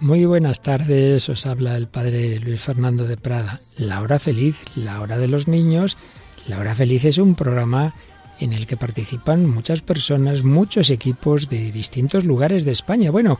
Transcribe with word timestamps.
Muy 0.00 0.24
buenas 0.24 0.62
tardes, 0.62 1.28
os 1.28 1.46
habla 1.46 1.76
el 1.76 1.86
padre 1.86 2.40
Luis 2.40 2.60
Fernando 2.60 3.04
de 3.04 3.16
Prada. 3.18 3.60
La 3.76 4.00
hora 4.00 4.18
feliz, 4.18 4.56
la 4.74 5.00
hora 5.00 5.18
de 5.18 5.28
los 5.28 5.46
niños. 5.46 5.98
La 6.48 6.58
hora 6.58 6.74
feliz 6.74 7.04
es 7.04 7.18
un 7.18 7.34
programa 7.34 7.94
en 8.40 8.54
el 8.54 8.66
que 8.66 8.78
participan 8.78 9.46
muchas 9.46 9.82
personas, 9.82 10.42
muchos 10.42 10.88
equipos 10.88 11.50
de 11.50 11.70
distintos 11.70 12.24
lugares 12.24 12.64
de 12.64 12.72
España. 12.72 13.10
Bueno, 13.10 13.38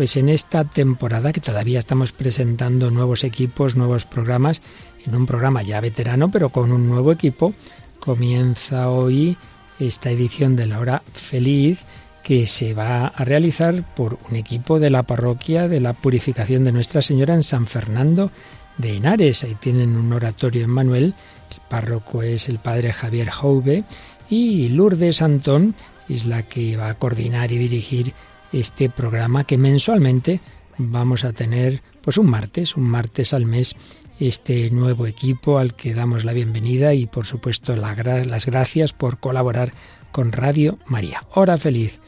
pues 0.00 0.16
en 0.16 0.30
esta 0.30 0.64
temporada 0.64 1.30
que 1.30 1.42
todavía 1.42 1.78
estamos 1.78 2.12
presentando 2.12 2.90
nuevos 2.90 3.22
equipos, 3.22 3.76
nuevos 3.76 4.06
programas, 4.06 4.62
en 5.04 5.14
un 5.14 5.26
programa 5.26 5.62
ya 5.62 5.78
veterano, 5.78 6.30
pero 6.30 6.48
con 6.48 6.72
un 6.72 6.88
nuevo 6.88 7.12
equipo, 7.12 7.52
comienza 7.98 8.88
hoy 8.88 9.36
esta 9.78 10.08
edición 10.08 10.56
de 10.56 10.64
la 10.64 10.78
hora 10.78 11.02
feliz 11.12 11.80
que 12.22 12.46
se 12.46 12.72
va 12.72 13.08
a 13.08 13.24
realizar 13.26 13.84
por 13.94 14.16
un 14.30 14.36
equipo 14.36 14.80
de 14.80 14.88
la 14.88 15.02
parroquia 15.02 15.68
de 15.68 15.80
la 15.80 15.92
Purificación 15.92 16.64
de 16.64 16.72
Nuestra 16.72 17.02
Señora 17.02 17.34
en 17.34 17.42
San 17.42 17.66
Fernando 17.66 18.30
de 18.78 18.96
Henares. 18.96 19.44
Ahí 19.44 19.54
tienen 19.60 19.98
un 19.98 20.14
oratorio 20.14 20.64
en 20.64 20.70
Manuel. 20.70 21.12
El 21.50 21.60
párroco 21.68 22.22
es 22.22 22.48
el 22.48 22.58
padre 22.58 22.94
Javier 22.94 23.28
Jouve 23.28 23.84
y 24.30 24.70
Lourdes 24.70 25.20
Antón 25.20 25.74
es 26.08 26.24
la 26.24 26.42
que 26.42 26.78
va 26.78 26.88
a 26.88 26.94
coordinar 26.94 27.52
y 27.52 27.58
dirigir 27.58 28.14
este 28.52 28.88
programa 28.90 29.44
que 29.44 29.58
mensualmente 29.58 30.40
vamos 30.78 31.24
a 31.24 31.32
tener 31.32 31.82
pues 32.02 32.16
un 32.18 32.28
martes, 32.28 32.76
un 32.76 32.84
martes 32.84 33.34
al 33.34 33.44
mes 33.46 33.76
este 34.18 34.70
nuevo 34.70 35.06
equipo 35.06 35.58
al 35.58 35.74
que 35.74 35.94
damos 35.94 36.24
la 36.24 36.32
bienvenida 36.32 36.92
y 36.94 37.06
por 37.06 37.26
supuesto 37.26 37.74
la 37.76 37.94
gra- 37.96 38.24
las 38.24 38.46
gracias 38.46 38.92
por 38.92 39.18
colaborar 39.18 39.72
con 40.12 40.32
Radio 40.32 40.78
María. 40.86 41.22
Hora 41.34 41.56
feliz, 41.56 42.00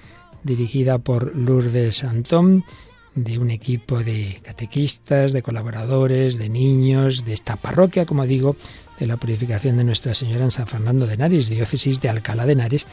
dirigida 0.42 0.98
por 0.98 1.34
Lourdes 1.36 2.04
Antón, 2.04 2.64
de 3.14 3.38
un 3.38 3.50
equipo 3.50 3.98
de 4.02 4.40
catequistas, 4.42 5.32
de 5.32 5.42
colaboradores, 5.42 6.38
de 6.38 6.48
niños, 6.48 7.24
de 7.24 7.32
esta 7.34 7.56
parroquia, 7.56 8.06
como 8.06 8.26
digo, 8.26 8.56
de 8.98 9.06
la 9.06 9.16
purificación 9.18 9.76
de 9.76 9.84
Nuestra 9.84 10.14
Señora 10.14 10.44
en 10.44 10.50
San 10.50 10.66
Fernando 10.66 11.06
de 11.06 11.14
Henares, 11.14 11.48
diócesis 11.48 12.00
de 12.00 12.08
Alcalá 12.08 12.46
de 12.46 12.52
Henares, 12.52 12.86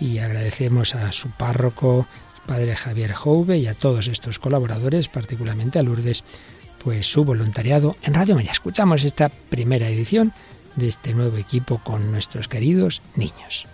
y 0.00 0.18
agradecemos 0.18 0.94
a 0.94 1.10
su 1.12 1.30
párroco, 1.30 2.06
padre 2.46 2.76
Javier 2.76 3.12
Jouve, 3.12 3.58
y 3.58 3.66
a 3.66 3.74
todos 3.74 4.08
estos 4.08 4.38
colaboradores, 4.38 5.08
particularmente 5.08 5.78
a 5.78 5.82
Lourdes, 5.82 6.24
pues 6.82 7.06
su 7.06 7.24
voluntariado 7.24 7.96
en 8.02 8.14
Radio 8.14 8.34
María. 8.34 8.52
Escuchamos 8.52 9.04
esta 9.04 9.28
primera 9.28 9.88
edición 9.88 10.32
de 10.76 10.88
este 10.88 11.14
nuevo 11.14 11.36
equipo 11.36 11.78
con 11.78 12.10
nuestros 12.10 12.48
queridos 12.48 13.02
niños. 13.16 13.66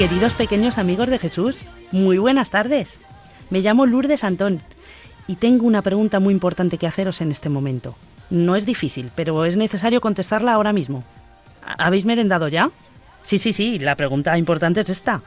Queridos 0.00 0.32
pequeños 0.32 0.78
amigos 0.78 1.10
de 1.10 1.18
Jesús, 1.18 1.58
muy 1.92 2.16
buenas 2.16 2.48
tardes. 2.48 2.98
Me 3.50 3.60
llamo 3.60 3.84
Lourdes 3.84 4.24
Antón 4.24 4.62
y 5.26 5.36
tengo 5.36 5.66
una 5.66 5.82
pregunta 5.82 6.20
muy 6.20 6.32
importante 6.32 6.78
que 6.78 6.86
haceros 6.86 7.20
en 7.20 7.30
este 7.30 7.50
momento. 7.50 7.94
No 8.30 8.56
es 8.56 8.64
difícil, 8.64 9.10
pero 9.14 9.44
es 9.44 9.58
necesario 9.58 10.00
contestarla 10.00 10.54
ahora 10.54 10.72
mismo. 10.72 11.04
¿Habéis 11.76 12.06
merendado 12.06 12.48
ya? 12.48 12.70
Sí, 13.20 13.36
sí, 13.36 13.52
sí, 13.52 13.78
la 13.78 13.94
pregunta 13.94 14.38
importante 14.38 14.80
es 14.80 14.88
esta. 14.88 15.20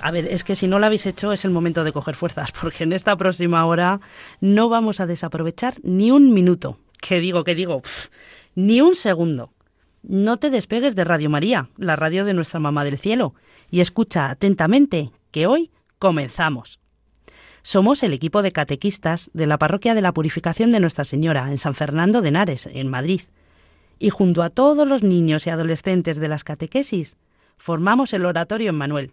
A 0.00 0.12
ver, 0.12 0.28
es 0.30 0.44
que 0.44 0.54
si 0.54 0.68
no 0.68 0.78
lo 0.78 0.86
habéis 0.86 1.06
hecho 1.06 1.32
es 1.32 1.44
el 1.44 1.50
momento 1.50 1.82
de 1.82 1.90
coger 1.90 2.14
fuerzas, 2.14 2.52
porque 2.60 2.84
en 2.84 2.92
esta 2.92 3.16
próxima 3.16 3.66
hora 3.66 3.98
no 4.40 4.68
vamos 4.68 5.00
a 5.00 5.06
desaprovechar 5.06 5.74
ni 5.82 6.12
un 6.12 6.32
minuto. 6.32 6.78
¿Qué 7.00 7.18
digo, 7.18 7.42
qué 7.42 7.56
digo? 7.56 7.82
Pf, 7.82 8.10
ni 8.54 8.80
un 8.80 8.94
segundo. 8.94 9.50
No 10.04 10.36
te 10.36 10.50
despegues 10.50 10.94
de 10.94 11.02
Radio 11.02 11.28
María, 11.28 11.70
la 11.76 11.96
radio 11.96 12.24
de 12.24 12.34
nuestra 12.34 12.60
Mamá 12.60 12.84
del 12.84 12.98
Cielo, 12.98 13.34
y 13.70 13.80
escucha 13.80 14.30
atentamente 14.30 15.10
que 15.30 15.46
hoy 15.46 15.70
comenzamos. 15.98 16.80
Somos 17.62 18.02
el 18.02 18.12
equipo 18.12 18.42
de 18.42 18.52
catequistas 18.52 19.30
de 19.34 19.46
la 19.46 19.58
Parroquia 19.58 19.94
de 19.94 20.02
la 20.02 20.12
Purificación 20.12 20.70
de 20.70 20.80
Nuestra 20.80 21.04
Señora 21.04 21.50
en 21.50 21.58
San 21.58 21.74
Fernando 21.74 22.22
de 22.22 22.28
Henares, 22.28 22.66
en 22.66 22.88
Madrid. 22.88 23.22
Y 23.98 24.10
junto 24.10 24.42
a 24.42 24.50
todos 24.50 24.86
los 24.86 25.02
niños 25.02 25.46
y 25.46 25.50
adolescentes 25.50 26.18
de 26.18 26.28
las 26.28 26.44
catequesis, 26.44 27.16
formamos 27.56 28.12
el 28.12 28.24
oratorio 28.24 28.70
en 28.70 28.76
Manuel. 28.76 29.12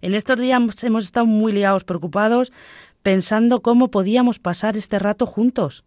En 0.00 0.14
estos 0.14 0.38
días 0.38 0.84
hemos 0.84 1.04
estado 1.04 1.26
muy 1.26 1.52
liados, 1.52 1.84
preocupados, 1.84 2.52
pensando 3.02 3.62
cómo 3.62 3.90
podíamos 3.90 4.38
pasar 4.38 4.76
este 4.76 4.98
rato 4.98 5.26
juntos. 5.26 5.84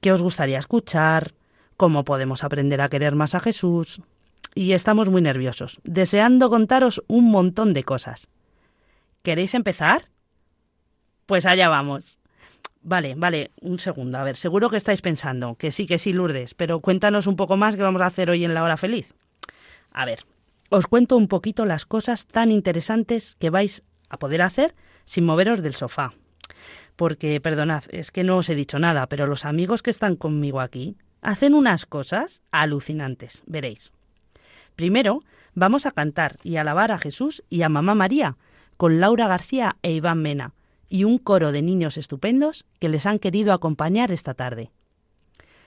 ¿Qué 0.00 0.12
os 0.12 0.22
gustaría 0.22 0.58
escuchar? 0.58 1.32
¿Cómo 1.76 2.04
podemos 2.04 2.44
aprender 2.44 2.80
a 2.80 2.88
querer 2.88 3.14
más 3.14 3.34
a 3.34 3.40
Jesús? 3.40 4.02
Y 4.54 4.72
estamos 4.72 5.08
muy 5.08 5.22
nerviosos, 5.22 5.80
deseando 5.82 6.50
contaros 6.50 7.02
un 7.06 7.30
montón 7.30 7.72
de 7.72 7.84
cosas. 7.84 8.28
¿Queréis 9.22 9.54
empezar? 9.54 10.08
Pues 11.26 11.46
allá 11.46 11.68
vamos. 11.68 12.18
Vale, 12.82 13.14
vale, 13.16 13.52
un 13.60 13.78
segundo. 13.78 14.18
A 14.18 14.24
ver, 14.24 14.36
seguro 14.36 14.68
que 14.68 14.76
estáis 14.76 15.00
pensando 15.00 15.54
que 15.54 15.70
sí, 15.70 15.86
que 15.86 15.98
sí, 15.98 16.12
Lourdes, 16.12 16.54
pero 16.54 16.80
cuéntanos 16.80 17.26
un 17.26 17.36
poco 17.36 17.56
más 17.56 17.76
qué 17.76 17.82
vamos 17.82 18.02
a 18.02 18.06
hacer 18.06 18.28
hoy 18.28 18.44
en 18.44 18.54
la 18.54 18.62
hora 18.62 18.76
feliz. 18.76 19.14
A 19.92 20.04
ver, 20.04 20.26
os 20.68 20.86
cuento 20.86 21.16
un 21.16 21.28
poquito 21.28 21.64
las 21.64 21.86
cosas 21.86 22.26
tan 22.26 22.50
interesantes 22.50 23.36
que 23.38 23.50
vais 23.50 23.84
a 24.08 24.18
poder 24.18 24.42
hacer 24.42 24.74
sin 25.04 25.24
moveros 25.24 25.62
del 25.62 25.74
sofá. 25.74 26.14
Porque, 26.96 27.40
perdonad, 27.40 27.84
es 27.90 28.10
que 28.10 28.24
no 28.24 28.36
os 28.38 28.48
he 28.48 28.54
dicho 28.54 28.78
nada, 28.78 29.06
pero 29.06 29.26
los 29.26 29.44
amigos 29.44 29.82
que 29.82 29.90
están 29.90 30.16
conmigo 30.16 30.60
aquí 30.60 30.96
hacen 31.22 31.54
unas 31.54 31.86
cosas 31.86 32.42
alucinantes, 32.50 33.42
veréis. 33.46 33.92
Primero, 34.76 35.22
vamos 35.54 35.86
a 35.86 35.90
cantar 35.90 36.38
y 36.42 36.56
alabar 36.56 36.92
a 36.92 36.98
Jesús 36.98 37.42
y 37.48 37.62
a 37.62 37.68
Mamá 37.68 37.94
María 37.94 38.36
con 38.76 39.00
Laura 39.00 39.28
García 39.28 39.76
e 39.82 39.92
Iván 39.92 40.22
Mena 40.22 40.54
y 40.88 41.04
un 41.04 41.18
coro 41.18 41.52
de 41.52 41.62
niños 41.62 41.96
estupendos 41.96 42.66
que 42.78 42.88
les 42.88 43.06
han 43.06 43.18
querido 43.18 43.52
acompañar 43.52 44.12
esta 44.12 44.34
tarde. 44.34 44.70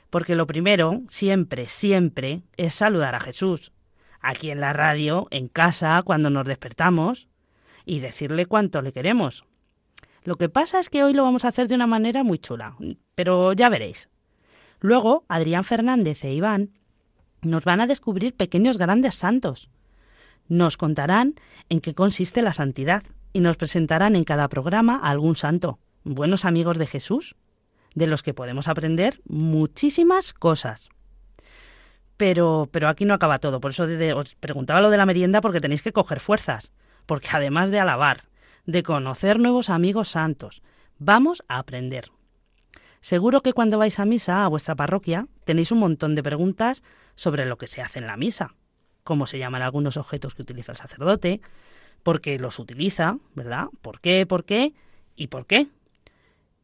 Porque 0.10 0.36
lo 0.36 0.48
primero, 0.48 1.02
siempre, 1.08 1.68
siempre, 1.68 2.44
es 2.58 2.76
saludar 2.76 3.16
a 3.16 3.20
Jesús, 3.20 3.72
aquí 4.22 4.52
en 4.52 4.60
la 4.60 4.74
radio, 4.74 5.28
en 5.32 5.48
casa, 5.48 6.02
cuando 6.04 6.30
nos 6.30 6.46
despertamos, 6.46 7.28
y 7.86 8.00
decirle 8.00 8.46
cuánto 8.46 8.82
le 8.82 8.94
queremos. 8.94 9.46
Lo 10.24 10.38
que 10.38 10.50
pasa 10.50 10.80
es 10.80 10.90
que 10.90 11.04
hoy 11.04 11.14
lo 11.14 11.24
vamos 11.24 11.46
a 11.46 11.50
hacer 11.50 11.68
de 11.68 11.76
una 11.76 11.88
manera 11.88 12.24
muy 12.24 12.40
chula, 12.40 12.76
pero 13.14 13.54
ya 13.54 13.70
veréis. 13.70 14.10
Luego, 14.80 15.24
Adrián 15.28 15.64
Fernández 15.64 16.24
e 16.24 16.34
Iván 16.34 16.72
nos 17.46 17.66
van 17.66 17.82
a 17.82 17.88
descubrir 17.88 18.36
pequeños 18.36 18.78
grandes 18.78 19.16
santos. 19.16 19.70
Nos 20.48 20.78
contarán 20.78 21.36
en 21.70 21.80
qué 21.80 21.94
consiste 21.94 22.42
la 22.42 22.54
santidad 22.54 23.04
y 23.34 23.40
nos 23.40 23.58
presentarán 23.58 24.16
en 24.16 24.24
cada 24.24 24.48
programa 24.48 25.00
a 25.02 25.10
algún 25.10 25.36
santo, 25.36 25.80
buenos 26.04 26.46
amigos 26.46 26.78
de 26.78 26.88
Jesús, 26.88 27.36
de 27.96 28.08
los 28.08 28.24
que 28.24 28.34
podemos 28.34 28.68
aprender 28.68 29.22
muchísimas 29.28 30.34
cosas. 30.34 30.90
Pero, 32.18 32.70
pero 32.72 32.88
aquí 32.88 33.06
no 33.06 33.14
acaba 33.14 33.40
todo, 33.40 33.60
por 33.60 33.72
eso 33.72 33.88
os 34.16 34.36
preguntaba 34.36 34.82
lo 34.82 34.90
de 34.90 34.98
la 34.98 35.06
merienda 35.06 35.42
porque 35.42 35.60
tenéis 35.60 35.82
que 35.82 35.92
coger 35.92 36.20
fuerzas, 36.20 36.72
porque 37.06 37.28
además 37.34 37.72
de 37.72 37.80
alabar, 37.80 38.22
de 38.66 38.84
conocer 38.84 39.40
nuevos 39.40 39.70
amigos 39.70 40.10
santos, 40.10 40.62
vamos 40.98 41.44
a 41.48 41.60
aprender. 41.60 42.12
Seguro 43.06 43.42
que 43.42 43.54
cuando 43.54 43.78
vais 43.78 44.00
a 44.00 44.06
misa 44.06 44.44
a 44.44 44.48
vuestra 44.48 44.74
parroquia 44.74 45.28
tenéis 45.44 45.72
un 45.72 45.78
montón 45.78 46.16
de 46.16 46.24
preguntas 46.24 46.82
sobre 47.14 47.46
lo 47.46 47.60
que 47.60 47.68
se 47.68 47.84
hace 47.84 48.00
en 48.00 48.08
la 48.08 48.18
misa, 48.18 48.56
cómo 49.04 49.28
se 49.28 49.38
llaman 49.38 49.62
algunos 49.62 49.96
objetos 49.98 50.34
que 50.34 50.42
utiliza 50.42 50.72
el 50.72 50.78
sacerdote, 50.80 51.40
por 52.02 52.20
qué 52.20 52.40
los 52.40 52.58
utiliza, 52.58 53.20
¿verdad? 53.36 53.68
¿Por 53.84 54.02
qué, 54.02 54.26
por 54.26 54.44
qué 54.44 54.74
y 55.16 55.28
por 55.28 55.46
qué? 55.46 55.68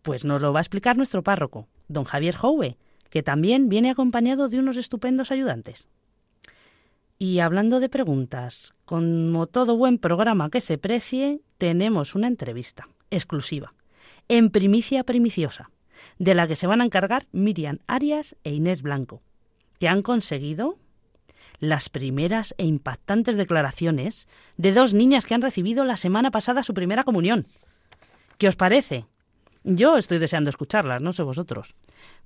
Pues 0.01 0.25
nos 0.25 0.41
lo 0.41 0.51
va 0.51 0.61
a 0.61 0.63
explicar 0.63 0.97
nuestro 0.97 1.21
párroco, 1.21 1.67
don 1.87 2.05
Javier 2.05 2.35
Jouve, 2.35 2.75
que 3.11 3.21
también 3.21 3.69
viene 3.69 3.91
acompañado 3.91 4.49
de 4.49 4.57
unos 4.57 4.77
estupendos 4.77 5.29
ayudantes. 5.29 5.87
Y 7.19 7.37
hablando 7.37 7.79
de 7.79 7.87
preguntas, 7.87 8.73
como 8.85 9.45
todo 9.45 9.77
buen 9.77 9.99
programa 9.99 10.49
que 10.49 10.59
se 10.59 10.79
precie, 10.79 11.41
tenemos 11.59 12.15
una 12.15 12.25
entrevista 12.25 12.87
exclusiva, 13.11 13.75
en 14.27 14.49
primicia 14.49 15.03
primiciosa, 15.03 15.69
de 16.19 16.33
la 16.33 16.47
que 16.47 16.55
se 16.55 16.67
van 16.67 16.81
a 16.81 16.85
encargar 16.85 17.27
Miriam 17.31 17.79
Arias 17.87 18.35
e 18.43 18.51
Inés 18.53 18.81
Blanco, 18.81 19.21
que 19.79 19.87
han 19.87 20.01
conseguido 20.01 20.77
las 21.59 21.89
primeras 21.89 22.55
e 22.57 22.65
impactantes 22.65 23.37
declaraciones 23.37 24.27
de 24.57 24.71
dos 24.71 24.93
niñas 24.93 25.25
que 25.25 25.35
han 25.35 25.41
recibido 25.41 25.85
la 25.85 25.97
semana 25.97 26.31
pasada 26.31 26.63
su 26.63 26.73
primera 26.73 27.03
comunión. 27.03 27.47
¿Qué 28.37 28.47
os 28.47 28.55
parece? 28.55 29.05
Yo 29.63 29.97
estoy 29.97 30.17
deseando 30.17 30.49
escucharlas, 30.49 31.01
no 31.01 31.13
sé 31.13 31.21
vosotros. 31.21 31.75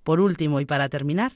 Por 0.03 0.21
último 0.21 0.61
y 0.61 0.65
para 0.65 0.87
terminar, 0.87 1.33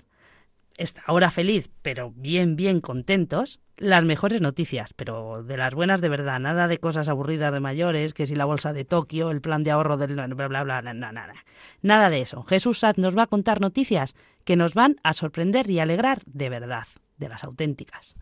esta 0.80 1.04
hora 1.12 1.30
feliz, 1.30 1.70
pero 1.82 2.14
bien, 2.16 2.56
bien 2.56 2.80
contentos, 2.80 3.60
las 3.76 4.06
mejores 4.06 4.40
noticias, 4.40 4.94
pero 4.94 5.44
de 5.44 5.58
las 5.58 5.76
buenas 5.76 6.00
de 6.00 6.08
verdad, 6.08 6.40
nada 6.40 6.70
de 6.70 6.78
cosas 6.78 7.10
aburridas 7.10 7.52
de 7.52 7.60
mayores, 7.60 8.14
que 8.14 8.26
si 8.26 8.34
la 8.34 8.46
bolsa 8.46 8.72
de 8.72 8.86
Tokio, 8.86 9.30
el 9.30 9.42
plan 9.42 9.64
de 9.64 9.72
ahorro 9.72 9.98
del 9.98 10.16
bla 10.16 10.48
bla 10.48 10.64
bla, 10.64 10.82
nada, 10.82 11.12
nada. 11.12 11.34
Nada 11.82 12.10
de 12.10 12.22
eso. 12.22 12.44
Jesús 12.44 12.80
Saz 12.80 12.98
nos 12.98 13.18
va 13.18 13.24
a 13.24 13.28
contar 13.28 13.60
noticias 13.60 14.16
que 14.46 14.56
nos 14.56 14.74
van 14.74 14.96
a 15.04 15.12
sorprender 15.12 15.70
y 15.70 15.80
alegrar 15.80 16.22
de 16.26 16.50
verdad, 16.50 16.88
de 17.18 17.28
las 17.28 17.44
auténticas. 17.44 18.16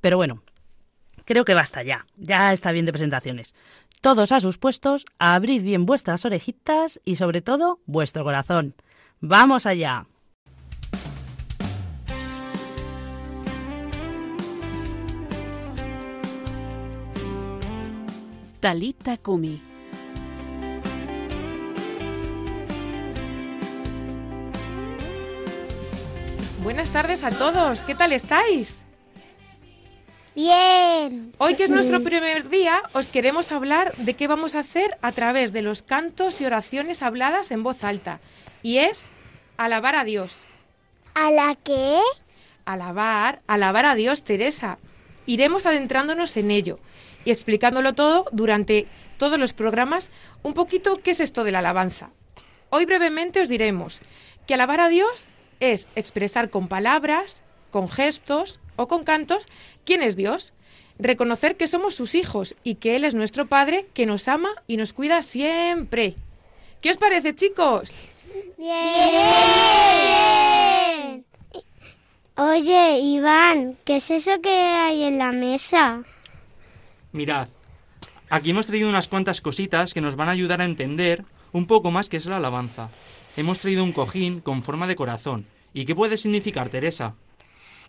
Pero 0.00 0.16
bueno, 0.16 0.44
creo 1.24 1.44
que 1.44 1.54
basta 1.54 1.82
ya, 1.82 2.06
ya 2.16 2.52
está 2.52 2.70
bien 2.70 2.86
de 2.86 2.92
presentaciones. 2.92 3.52
Todos 4.00 4.30
a 4.30 4.38
sus 4.38 4.58
puestos, 4.58 5.06
abrid 5.18 5.62
bien 5.62 5.86
vuestras 5.86 6.24
orejitas 6.24 7.00
y 7.04 7.16
sobre 7.16 7.42
todo 7.42 7.80
vuestro 7.84 8.22
corazón. 8.22 8.76
¡Vamos 9.20 9.66
allá! 9.66 10.06
Talita 18.60 19.16
Kumi. 19.16 19.58
Buenas 26.62 26.90
tardes 26.90 27.24
a 27.24 27.30
todos, 27.30 27.80
¿qué 27.80 27.94
tal 27.94 28.12
estáis? 28.12 28.74
Bien. 30.34 31.32
Hoy 31.38 31.54
que 31.54 31.64
es 31.64 31.70
nuestro 31.70 32.02
primer 32.02 32.50
día, 32.50 32.82
os 32.92 33.06
queremos 33.06 33.50
hablar 33.50 33.94
de 33.96 34.12
qué 34.12 34.28
vamos 34.28 34.54
a 34.54 34.60
hacer 34.60 34.98
a 35.00 35.12
través 35.12 35.52
de 35.52 35.62
los 35.62 35.80
cantos 35.80 36.38
y 36.42 36.44
oraciones 36.44 37.02
habladas 37.02 37.50
en 37.50 37.62
voz 37.62 37.82
alta. 37.82 38.20
Y 38.62 38.76
es 38.76 39.02
alabar 39.56 39.96
a 39.96 40.04
Dios. 40.04 40.36
¿A 41.14 41.30
la 41.30 41.54
qué? 41.54 41.98
Alabar, 42.66 43.40
alabar 43.46 43.86
a 43.86 43.94
Dios, 43.94 44.22
Teresa. 44.22 44.76
Iremos 45.24 45.64
adentrándonos 45.64 46.36
en 46.36 46.50
ello 46.50 46.78
y 47.24 47.30
explicándolo 47.30 47.94
todo 47.94 48.26
durante 48.32 48.86
todos 49.18 49.38
los 49.38 49.52
programas 49.52 50.10
un 50.42 50.54
poquito 50.54 51.00
qué 51.02 51.12
es 51.12 51.20
esto 51.20 51.44
de 51.44 51.52
la 51.52 51.58
alabanza. 51.60 52.10
Hoy 52.70 52.86
brevemente 52.86 53.40
os 53.40 53.48
diremos 53.48 54.00
que 54.46 54.54
alabar 54.54 54.80
a 54.80 54.88
Dios 54.88 55.26
es 55.60 55.86
expresar 55.94 56.50
con 56.50 56.68
palabras, 56.68 57.42
con 57.70 57.88
gestos 57.88 58.60
o 58.76 58.88
con 58.88 59.04
cantos 59.04 59.46
quién 59.84 60.02
es 60.02 60.16
Dios, 60.16 60.52
reconocer 60.98 61.56
que 61.56 61.66
somos 61.66 61.94
sus 61.94 62.14
hijos 62.14 62.56
y 62.62 62.76
que 62.76 62.96
Él 62.96 63.04
es 63.04 63.14
nuestro 63.14 63.46
Padre 63.46 63.86
que 63.94 64.06
nos 64.06 64.28
ama 64.28 64.50
y 64.66 64.76
nos 64.76 64.92
cuida 64.92 65.22
siempre. 65.22 66.14
¿Qué 66.80 66.90
os 66.90 66.96
parece, 66.96 67.34
chicos? 67.34 67.94
Bien. 68.56 69.20
Oye, 72.36 73.00
Iván, 73.00 73.76
¿qué 73.84 73.96
es 73.96 74.10
eso 74.10 74.40
que 74.40 74.48
hay 74.48 75.02
en 75.04 75.18
la 75.18 75.32
mesa? 75.32 76.04
Mirad, 77.12 77.48
aquí 78.28 78.50
hemos 78.50 78.66
traído 78.66 78.88
unas 78.88 79.08
cuantas 79.08 79.40
cositas 79.40 79.94
que 79.94 80.00
nos 80.00 80.16
van 80.16 80.28
a 80.28 80.32
ayudar 80.32 80.60
a 80.60 80.64
entender 80.64 81.24
un 81.52 81.66
poco 81.66 81.90
más 81.90 82.08
qué 82.08 82.16
es 82.16 82.26
la 82.26 82.36
alabanza. 82.36 82.88
Hemos 83.36 83.58
traído 83.58 83.84
un 83.84 83.92
cojín 83.92 84.40
con 84.40 84.62
forma 84.62 84.86
de 84.86 84.96
corazón. 84.96 85.46
¿Y 85.72 85.84
qué 85.84 85.94
puede 85.94 86.16
significar, 86.16 86.68
Teresa? 86.68 87.14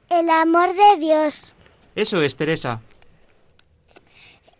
El 0.09 0.29
amor 0.29 0.75
de 0.75 0.99
Dios. 0.99 1.53
Eso 1.95 2.21
es, 2.21 2.35
Teresa. 2.35 2.81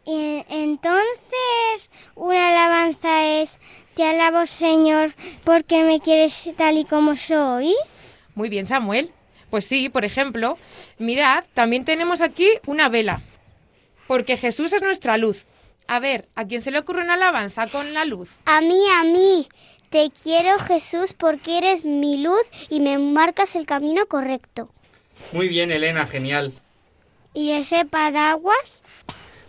Y 0.05 0.43
entonces, 0.49 1.89
una 2.15 2.49
alabanza 2.49 3.41
es, 3.41 3.59
te 3.95 4.03
alabo 4.03 4.47
Señor 4.47 5.13
porque 5.43 5.83
me 5.83 5.99
quieres 5.99 6.49
tal 6.57 6.77
y 6.77 6.85
como 6.85 7.15
soy. 7.15 7.75
Muy 8.33 8.49
bien, 8.49 8.65
Samuel. 8.65 9.11
Pues 9.49 9.65
sí, 9.65 9.89
por 9.89 10.05
ejemplo, 10.05 10.57
mirad, 10.97 11.43
también 11.53 11.83
tenemos 11.83 12.21
aquí 12.21 12.47
una 12.65 12.87
vela, 12.87 13.21
porque 14.11 14.35
Jesús 14.35 14.73
es 14.73 14.81
nuestra 14.81 15.15
luz. 15.15 15.45
A 15.87 16.01
ver, 16.01 16.27
¿a 16.35 16.43
quién 16.43 16.61
se 16.61 16.69
le 16.69 16.79
ocurre 16.79 17.01
una 17.01 17.13
alabanza 17.13 17.67
con 17.67 17.93
la 17.93 18.03
luz? 18.03 18.27
A 18.43 18.59
mí, 18.59 18.83
a 18.99 19.05
mí. 19.05 19.47
Te 19.89 20.09
quiero 20.09 20.59
Jesús 20.59 21.13
porque 21.13 21.57
eres 21.57 21.85
mi 21.85 22.21
luz 22.21 22.41
y 22.67 22.81
me 22.81 22.97
marcas 22.97 23.55
el 23.55 23.65
camino 23.65 24.05
correcto. 24.07 24.69
Muy 25.31 25.47
bien, 25.47 25.71
Elena, 25.71 26.07
genial. 26.07 26.51
¿Y 27.33 27.51
ese 27.51 27.85
paraguas? 27.85 28.81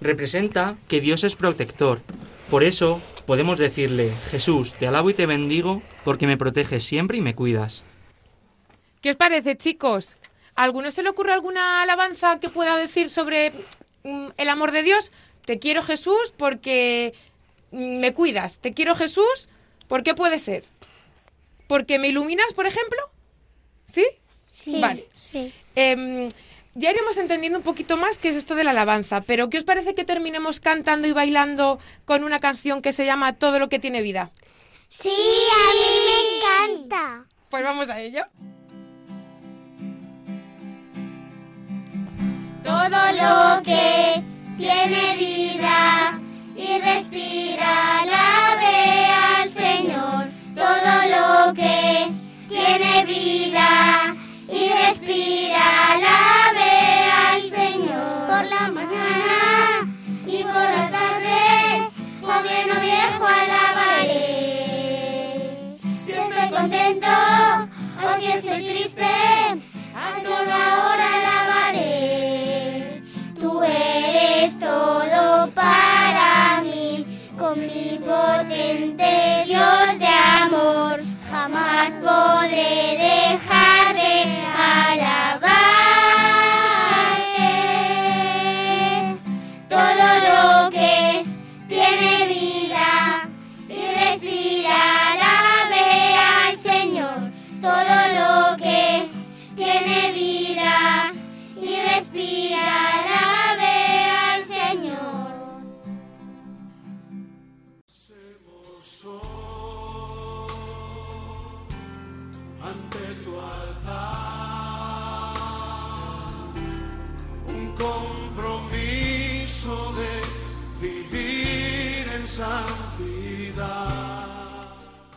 Representa 0.00 0.76
que 0.86 1.00
Dios 1.00 1.24
es 1.24 1.34
protector. 1.34 2.00
Por 2.48 2.62
eso 2.62 3.02
podemos 3.26 3.58
decirle, 3.58 4.12
Jesús, 4.30 4.74
te 4.74 4.86
alabo 4.86 5.10
y 5.10 5.14
te 5.14 5.26
bendigo 5.26 5.82
porque 6.04 6.28
me 6.28 6.36
proteges 6.36 6.84
siempre 6.84 7.18
y 7.18 7.20
me 7.20 7.34
cuidas. 7.34 7.82
¿Qué 9.00 9.10
os 9.10 9.16
parece, 9.16 9.56
chicos? 9.56 10.14
¿A 10.54 10.62
alguno 10.62 10.92
se 10.92 11.02
le 11.02 11.08
ocurre 11.08 11.32
alguna 11.32 11.82
alabanza 11.82 12.38
que 12.38 12.48
pueda 12.48 12.76
decir 12.76 13.10
sobre 13.10 13.52
el 14.04 14.49
amor 14.49 14.72
de 14.72 14.82
Dios? 14.82 15.12
Te 15.44 15.58
quiero 15.58 15.82
Jesús 15.82 16.32
porque 16.37 17.14
me 17.70 18.14
cuidas. 18.14 18.58
Te 18.58 18.75
quiero 18.75 18.94
Jesús, 18.94 19.49
¿por 19.88 20.02
qué 20.02 20.14
puede 20.14 20.38
ser? 20.38 20.64
¿Porque 21.66 21.99
me 21.99 22.08
iluminas, 22.08 22.52
por 22.54 22.66
ejemplo? 22.66 23.00
¿Sí? 23.93 24.06
Sí. 24.46 24.81
Vale. 24.81 25.08
Sí. 25.14 25.52
Em, 25.75 26.28
ya 26.75 26.90
iremos 26.90 27.16
entendiendo 27.16 27.58
un 27.58 27.64
poquito 27.64 27.96
más 27.96 28.19
qué 28.19 28.28
es 28.28 28.37
esto 28.37 28.54
de 28.54 28.64
la 28.64 28.70
alabanza, 28.70 29.22
pero 29.22 29.50
¿qué 29.50 29.58
os 29.58 29.64
parece 29.64 29.94
que 29.94 30.05
terminemos 30.05 30.60
cantando 30.60 31.08
y 31.08 31.12
bailando 31.12 31.78
con 32.05 32.25
una 32.25 32.40
canción 32.40 32.82
que 32.82 32.93
se 32.93 33.05
llama 33.05 33.34
Todo 33.34 33.58
lo 33.58 33.69
que 33.69 33.78
tiene 33.78 34.02
vida? 34.02 34.31
Sí, 34.88 35.10
a 35.10 35.72
mí 35.75 35.90
me 36.06 36.76
encanta. 36.78 37.26
Pues 37.50 37.62
vamos 37.62 37.88
a 37.88 38.00
ello. 38.00 38.25
Todo 42.64 43.00
lo 43.20 43.62
que 43.62 44.22
tiene 44.56 45.16
vida 45.16 46.20
y 46.56 46.78
respira, 46.80 48.02
alabe 48.02 49.06
al 49.40 49.50
Señor. 49.50 50.28
Todo 50.54 50.92
lo 51.10 51.52
que 51.54 52.12
tiene 52.48 53.04
vida 53.04 54.14
y 54.48 54.68
respira, 54.68 55.92
alabe 55.92 56.72
al 57.26 57.42
Señor. 57.42 58.28
Por 58.28 58.46
la 58.46 58.70
mañana 58.70 59.34
y 60.26 60.42
por 60.44 60.54
la 60.54 60.90
tarde, 60.90 61.90
joven 62.20 62.70
o 62.70 62.80
viejo, 62.80 63.26
alabaré. 63.26 64.68
Si 66.04 66.12
estoy 66.12 66.48
contento 66.50 67.08
o 68.04 68.20
si 68.20 68.26
estoy 68.26 68.64
triste, 68.69 69.10
a 69.94 70.22
toda 70.22 70.58
hora 70.86 71.21
todo 74.72 75.50
para 75.52 76.62
mí, 76.62 77.05
omnipotente 77.38 79.12
Dios 79.46 79.98
de 79.98 80.12
amor. 80.43 80.96
Jamás 81.31 81.91
podré 82.08 82.74
dejar 83.06 83.84
de 84.02 84.14
alabarte. 84.72 85.12
Todo 89.69 90.06
lo 90.29 90.70
que 90.70 91.24
tiene 91.69 92.10
vida 92.36 92.91
y 93.69 93.82
respira, 94.00 94.79
alabe 95.12 95.86
al 96.34 96.55
Señor. 96.58 97.20
Todo 97.60 97.96
lo 98.19 98.56
que 98.56 98.84
tiene 99.56 99.98
vida 100.12 100.74
y 101.60 101.72
respira, 101.91 102.42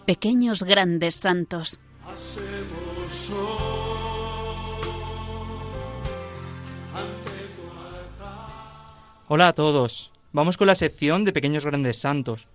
Pequeños 0.05 0.61
grandes 0.61 1.15
santos. 1.15 1.79
Hola 9.27 9.49
a 9.49 9.53
todos. 9.53 10.11
Vamos 10.31 10.57
con 10.57 10.67
la 10.67 10.75
sección 10.75 11.25
de 11.25 11.33
Pequeños 11.33 11.65
Grandes 11.65 11.97
Santos, 11.97 12.47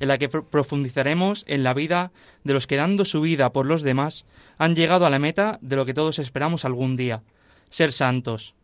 en 0.00 0.08
la 0.08 0.18
que 0.18 0.28
pro- 0.28 0.44
profundizaremos 0.48 1.44
en 1.46 1.62
la 1.62 1.72
vida 1.72 2.12
de 2.44 2.52
los 2.52 2.66
que 2.66 2.76
dando 2.76 3.04
su 3.04 3.20
vida 3.20 3.52
por 3.52 3.64
los 3.66 3.82
demás 3.82 4.24
han 4.58 4.74
llegado 4.74 5.06
a 5.06 5.10
la 5.10 5.18
meta 5.18 5.58
de 5.62 5.76
lo 5.76 5.86
que 5.86 5.94
todos 5.94 6.18
esperamos 6.18 6.64
algún 6.64 6.96
día, 6.96 7.22
ser 7.70 7.92
santos. 7.92 8.54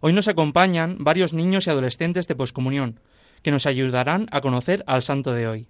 Hoy 0.00 0.12
nos 0.12 0.28
acompañan 0.28 0.98
varios 1.00 1.32
niños 1.32 1.66
y 1.66 1.70
adolescentes 1.70 2.28
de 2.28 2.36
poscomunión, 2.36 3.00
que 3.42 3.50
nos 3.50 3.66
ayudarán 3.66 4.28
a 4.30 4.40
conocer 4.40 4.84
al 4.86 5.02
santo 5.02 5.32
de 5.32 5.48
hoy. 5.48 5.68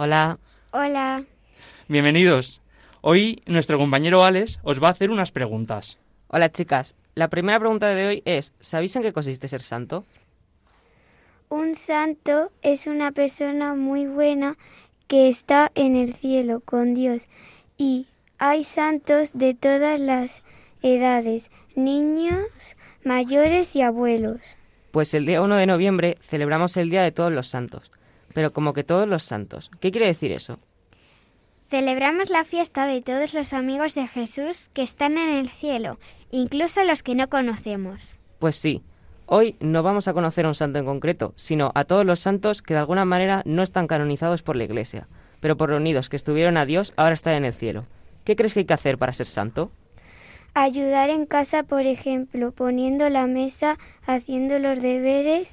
Hola. 0.00 0.38
Hola. 0.70 1.24
Bienvenidos. 1.88 2.60
Hoy 3.00 3.42
nuestro 3.46 3.78
compañero 3.78 4.22
Alex 4.22 4.60
os 4.62 4.80
va 4.80 4.86
a 4.86 4.90
hacer 4.92 5.10
unas 5.10 5.32
preguntas. 5.32 5.98
Hola 6.28 6.52
chicas. 6.52 6.94
La 7.16 7.26
primera 7.26 7.58
pregunta 7.58 7.88
de 7.88 8.06
hoy 8.06 8.22
es, 8.24 8.52
¿sabéis 8.60 8.94
en 8.94 9.02
qué 9.02 9.12
consiste 9.12 9.48
ser 9.48 9.60
santo? 9.60 10.04
Un 11.48 11.74
santo 11.74 12.52
es 12.62 12.86
una 12.86 13.10
persona 13.10 13.74
muy 13.74 14.06
buena 14.06 14.56
que 15.08 15.28
está 15.28 15.72
en 15.74 15.96
el 15.96 16.14
cielo 16.14 16.60
con 16.60 16.94
Dios 16.94 17.26
y 17.76 18.06
hay 18.38 18.62
santos 18.62 19.30
de 19.34 19.54
todas 19.54 19.98
las 19.98 20.44
edades, 20.80 21.50
niños, 21.74 22.46
mayores 23.02 23.74
y 23.74 23.82
abuelos. 23.82 24.38
Pues 24.92 25.12
el 25.12 25.26
día 25.26 25.42
1 25.42 25.56
de 25.56 25.66
noviembre 25.66 26.18
celebramos 26.20 26.76
el 26.76 26.88
Día 26.88 27.02
de 27.02 27.10
Todos 27.10 27.32
los 27.32 27.48
Santos. 27.48 27.90
Pero 28.38 28.52
como 28.52 28.72
que 28.72 28.84
todos 28.84 29.08
los 29.08 29.24
santos. 29.24 29.68
¿Qué 29.80 29.90
quiere 29.90 30.06
decir 30.06 30.30
eso? 30.30 30.60
Celebramos 31.68 32.30
la 32.30 32.44
fiesta 32.44 32.86
de 32.86 33.02
todos 33.02 33.34
los 33.34 33.52
amigos 33.52 33.96
de 33.96 34.06
Jesús 34.06 34.70
que 34.72 34.82
están 34.82 35.18
en 35.18 35.30
el 35.30 35.48
cielo, 35.48 35.98
incluso 36.30 36.84
los 36.84 37.02
que 37.02 37.16
no 37.16 37.28
conocemos. 37.28 38.16
Pues 38.38 38.54
sí. 38.54 38.84
Hoy 39.26 39.56
no 39.58 39.82
vamos 39.82 40.06
a 40.06 40.12
conocer 40.12 40.44
a 40.44 40.50
un 40.50 40.54
santo 40.54 40.78
en 40.78 40.84
concreto, 40.84 41.32
sino 41.34 41.72
a 41.74 41.82
todos 41.82 42.06
los 42.06 42.20
santos 42.20 42.62
que 42.62 42.74
de 42.74 42.78
alguna 42.78 43.04
manera 43.04 43.42
no 43.44 43.64
están 43.64 43.88
canonizados 43.88 44.44
por 44.44 44.54
la 44.54 44.62
Iglesia, 44.62 45.08
pero 45.40 45.56
por 45.56 45.70
reunidos 45.70 46.08
que 46.08 46.14
estuvieron 46.14 46.56
a 46.58 46.64
Dios 46.64 46.92
ahora 46.94 47.14
están 47.14 47.34
en 47.34 47.44
el 47.44 47.54
cielo. 47.54 47.86
¿Qué 48.22 48.36
crees 48.36 48.54
que 48.54 48.60
hay 48.60 48.66
que 48.66 48.74
hacer 48.74 48.98
para 48.98 49.12
ser 49.12 49.26
santo? 49.26 49.72
Ayudar 50.54 51.10
en 51.10 51.26
casa, 51.26 51.64
por 51.64 51.86
ejemplo, 51.86 52.52
poniendo 52.52 53.08
la 53.08 53.26
mesa, 53.26 53.78
haciendo 54.06 54.60
los 54.60 54.80
deberes, 54.80 55.52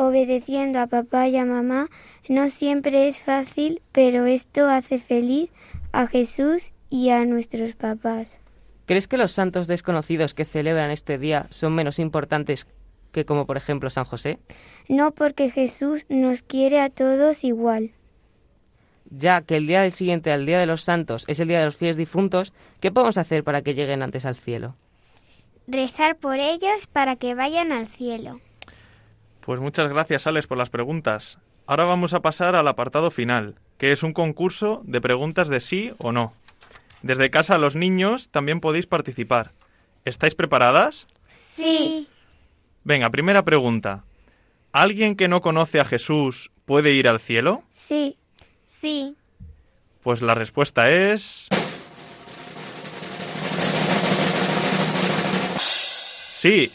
obedeciendo 0.00 0.80
a 0.80 0.86
papá 0.86 1.28
y 1.28 1.36
a 1.36 1.44
mamá, 1.44 1.88
no 2.28 2.48
siempre 2.48 3.06
es 3.06 3.18
fácil, 3.18 3.82
pero 3.92 4.24
esto 4.24 4.66
hace 4.66 4.98
feliz 4.98 5.50
a 5.92 6.06
Jesús 6.06 6.72
y 6.88 7.10
a 7.10 7.26
nuestros 7.26 7.74
papás. 7.74 8.40
¿Crees 8.86 9.08
que 9.08 9.18
los 9.18 9.32
santos 9.32 9.66
desconocidos 9.66 10.32
que 10.32 10.46
celebran 10.46 10.90
este 10.90 11.18
día 11.18 11.46
son 11.50 11.74
menos 11.74 11.98
importantes 11.98 12.66
que 13.12 13.26
como 13.26 13.44
por 13.44 13.58
ejemplo 13.58 13.90
San 13.90 14.04
José? 14.04 14.38
No 14.88 15.12
porque 15.12 15.50
Jesús 15.50 16.04
nos 16.08 16.42
quiere 16.42 16.80
a 16.80 16.88
todos 16.88 17.44
igual. 17.44 17.90
Ya 19.10 19.42
que 19.42 19.56
el 19.56 19.66
día 19.66 19.82
del 19.82 19.92
siguiente 19.92 20.32
al 20.32 20.46
Día 20.46 20.60
de 20.60 20.66
los 20.66 20.82
Santos 20.82 21.24
es 21.28 21.40
el 21.40 21.48
Día 21.48 21.58
de 21.58 21.66
los 21.66 21.76
Fieles 21.76 21.96
Difuntos, 21.96 22.54
¿qué 22.80 22.90
podemos 22.90 23.18
hacer 23.18 23.44
para 23.44 23.60
que 23.60 23.74
lleguen 23.74 24.02
antes 24.02 24.24
al 24.24 24.36
cielo? 24.36 24.76
Rezar 25.66 26.16
por 26.16 26.36
ellos 26.36 26.86
para 26.90 27.16
que 27.16 27.34
vayan 27.34 27.70
al 27.72 27.88
cielo. 27.88 28.40
Pues 29.40 29.60
muchas 29.60 29.88
gracias, 29.88 30.26
Alex, 30.26 30.46
por 30.46 30.58
las 30.58 30.70
preguntas. 30.70 31.38
Ahora 31.66 31.84
vamos 31.84 32.14
a 32.14 32.20
pasar 32.20 32.54
al 32.54 32.68
apartado 32.68 33.10
final, 33.10 33.56
que 33.78 33.92
es 33.92 34.02
un 34.02 34.12
concurso 34.12 34.82
de 34.84 35.00
preguntas 35.00 35.48
de 35.48 35.60
sí 35.60 35.92
o 35.98 36.12
no. 36.12 36.34
Desde 37.02 37.30
casa 37.30 37.58
los 37.58 37.76
niños 37.76 38.30
también 38.30 38.60
podéis 38.60 38.86
participar. 38.86 39.52
¿Estáis 40.04 40.34
preparadas? 40.34 41.06
Sí. 41.50 42.08
Venga, 42.84 43.10
primera 43.10 43.44
pregunta. 43.44 44.04
¿Alguien 44.72 45.16
que 45.16 45.28
no 45.28 45.40
conoce 45.40 45.80
a 45.80 45.84
Jesús 45.84 46.50
puede 46.64 46.92
ir 46.92 47.08
al 47.08 47.20
cielo? 47.20 47.62
Sí. 47.70 48.16
Sí. 48.62 49.16
Pues 50.02 50.22
la 50.22 50.34
respuesta 50.34 50.90
es... 50.90 51.48
Sí, 55.58 56.70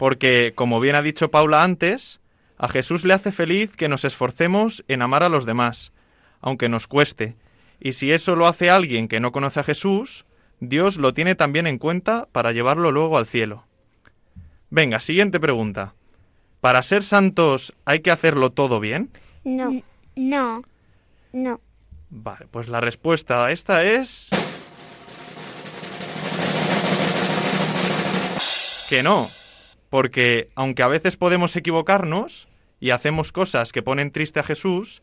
porque, 0.00 0.54
como 0.54 0.80
bien 0.80 0.96
ha 0.96 1.02
dicho 1.02 1.30
Paula 1.30 1.62
antes, 1.62 2.22
a 2.56 2.68
Jesús 2.68 3.04
le 3.04 3.12
hace 3.12 3.32
feliz 3.32 3.76
que 3.76 3.86
nos 3.86 4.06
esforcemos 4.06 4.82
en 4.88 5.02
amar 5.02 5.22
a 5.22 5.28
los 5.28 5.44
demás, 5.44 5.92
aunque 6.40 6.70
nos 6.70 6.86
cueste, 6.86 7.36
y 7.80 7.92
si 7.92 8.10
eso 8.10 8.34
lo 8.34 8.46
hace 8.46 8.70
alguien 8.70 9.08
que 9.08 9.20
no 9.20 9.30
conoce 9.30 9.60
a 9.60 9.62
Jesús, 9.62 10.24
Dios 10.58 10.96
lo 10.96 11.12
tiene 11.12 11.34
también 11.34 11.66
en 11.66 11.76
cuenta 11.76 12.28
para 12.32 12.52
llevarlo 12.52 12.92
luego 12.92 13.18
al 13.18 13.26
cielo. 13.26 13.66
Venga, 14.70 15.00
siguiente 15.00 15.38
pregunta. 15.38 15.92
¿Para 16.62 16.80
ser 16.80 17.02
santos 17.02 17.74
hay 17.84 18.00
que 18.00 18.10
hacerlo 18.10 18.52
todo 18.52 18.80
bien? 18.80 19.10
No. 19.44 19.82
No. 20.16 20.62
No. 21.34 21.60
Vale, 22.08 22.46
pues 22.50 22.68
la 22.68 22.80
respuesta 22.80 23.44
a 23.44 23.52
esta 23.52 23.84
es... 23.84 24.30
Que 28.88 29.02
no. 29.02 29.28
Porque 29.90 30.48
aunque 30.54 30.82
a 30.82 30.88
veces 30.88 31.16
podemos 31.16 31.54
equivocarnos 31.56 32.48
y 32.78 32.90
hacemos 32.90 33.32
cosas 33.32 33.72
que 33.72 33.82
ponen 33.82 34.12
triste 34.12 34.40
a 34.40 34.44
Jesús, 34.44 35.02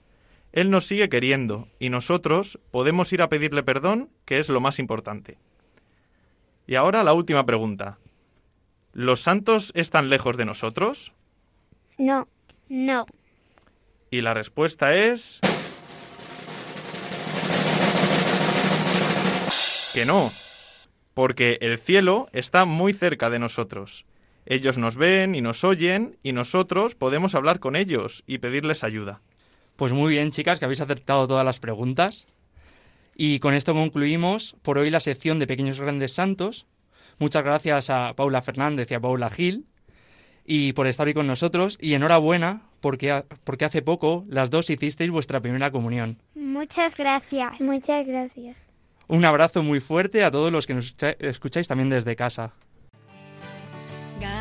Él 0.53 0.72
nos 0.72 0.88
sigue 0.88 1.10
queriendo 1.10 1.67
y 1.77 1.89
nosotros 1.89 2.60
podemos 2.72 3.13
ir 3.13 3.22
a 3.22 3.29
pedirle 3.29 3.63
perdón, 3.63 4.10
que 4.25 4.39
es 4.39 4.50
lo 4.50 4.62
más 4.62 4.79
importante. 4.79 5.38
Y 6.65 6.75
ahora 6.75 7.03
la 7.03 7.13
última 7.13 7.46
pregunta. 7.46 8.00
¿Los 8.94 9.22
santos 9.22 9.72
están 9.75 10.10
lejos 10.10 10.38
de 10.38 10.46
nosotros? 10.46 11.13
No. 11.98 12.27
No. 12.70 13.06
Y 14.10 14.22
la 14.22 14.34
respuesta 14.34 14.96
es... 14.96 15.39
Que 19.94 20.06
no, 20.06 20.29
porque 21.13 21.58
el 21.62 21.79
cielo 21.79 22.27
está 22.32 22.65
muy 22.65 22.94
cerca 22.94 23.32
de 23.32 23.39
nosotros. 23.39 24.06
Ellos 24.50 24.77
nos 24.77 24.96
ven 24.96 25.36
y 25.36 25.42
nos 25.42 25.66
oyen 25.66 26.18
y 26.24 26.32
nosotros 26.32 26.96
podemos 26.96 27.36
hablar 27.36 27.60
con 27.60 27.75
ellos 27.75 28.24
y 28.27 28.38
pedirles 28.38 28.86
ayuda. 28.86 29.20
Pues 29.75 29.92
muy 29.92 30.13
bien, 30.13 30.32
chicas, 30.32 30.58
que 30.58 30.63
habéis 30.63 30.80
acertado 30.80 31.27
todas 31.27 31.44
las 31.44 31.60
preguntas. 31.60 32.27
Y 33.13 33.39
con 33.39 33.54
esto 33.54 33.74
concluimos 33.74 34.56
por 34.62 34.77
hoy 34.77 34.89
la 34.89 35.01
sección 35.01 35.38
de 35.39 35.48
Pequeños 35.48 35.82
Grandes 35.82 36.13
Santos. 36.13 36.66
Muchas 37.20 37.44
gracias 37.44 37.89
a 37.89 38.13
Paula 38.16 38.42
Fernández 38.42 38.89
y 38.89 38.94
a 38.94 39.01
Paula 39.01 39.30
Gil 39.30 39.66
y 40.46 40.72
por 40.72 40.88
estar 40.88 41.08
hoy 41.08 41.13
con 41.13 41.27
nosotros. 41.27 41.77
Y 41.82 41.94
enhorabuena 41.94 42.62
porque, 42.80 43.25
porque 43.44 43.66
hace 43.66 43.82
poco 43.82 44.24
las 44.30 44.50
dos 44.50 44.70
hicisteis 44.70 45.12
vuestra 45.12 45.42
primera 45.42 45.72
comunión. 45.72 46.20
Muchas 46.36 46.96
gracias. 46.96 47.60
Muchas 47.60 48.08
gracias. 48.08 48.56
Un 49.08 49.25
abrazo 49.25 49.62
muy 49.62 49.82
fuerte 49.82 50.24
a 50.24 50.32
todos 50.32 50.54
los 50.54 50.66
que 50.66 50.74
nos 50.74 50.96
escucháis 51.20 51.68
también 51.68 51.89
desde 51.89 52.16
casa. 52.16 52.54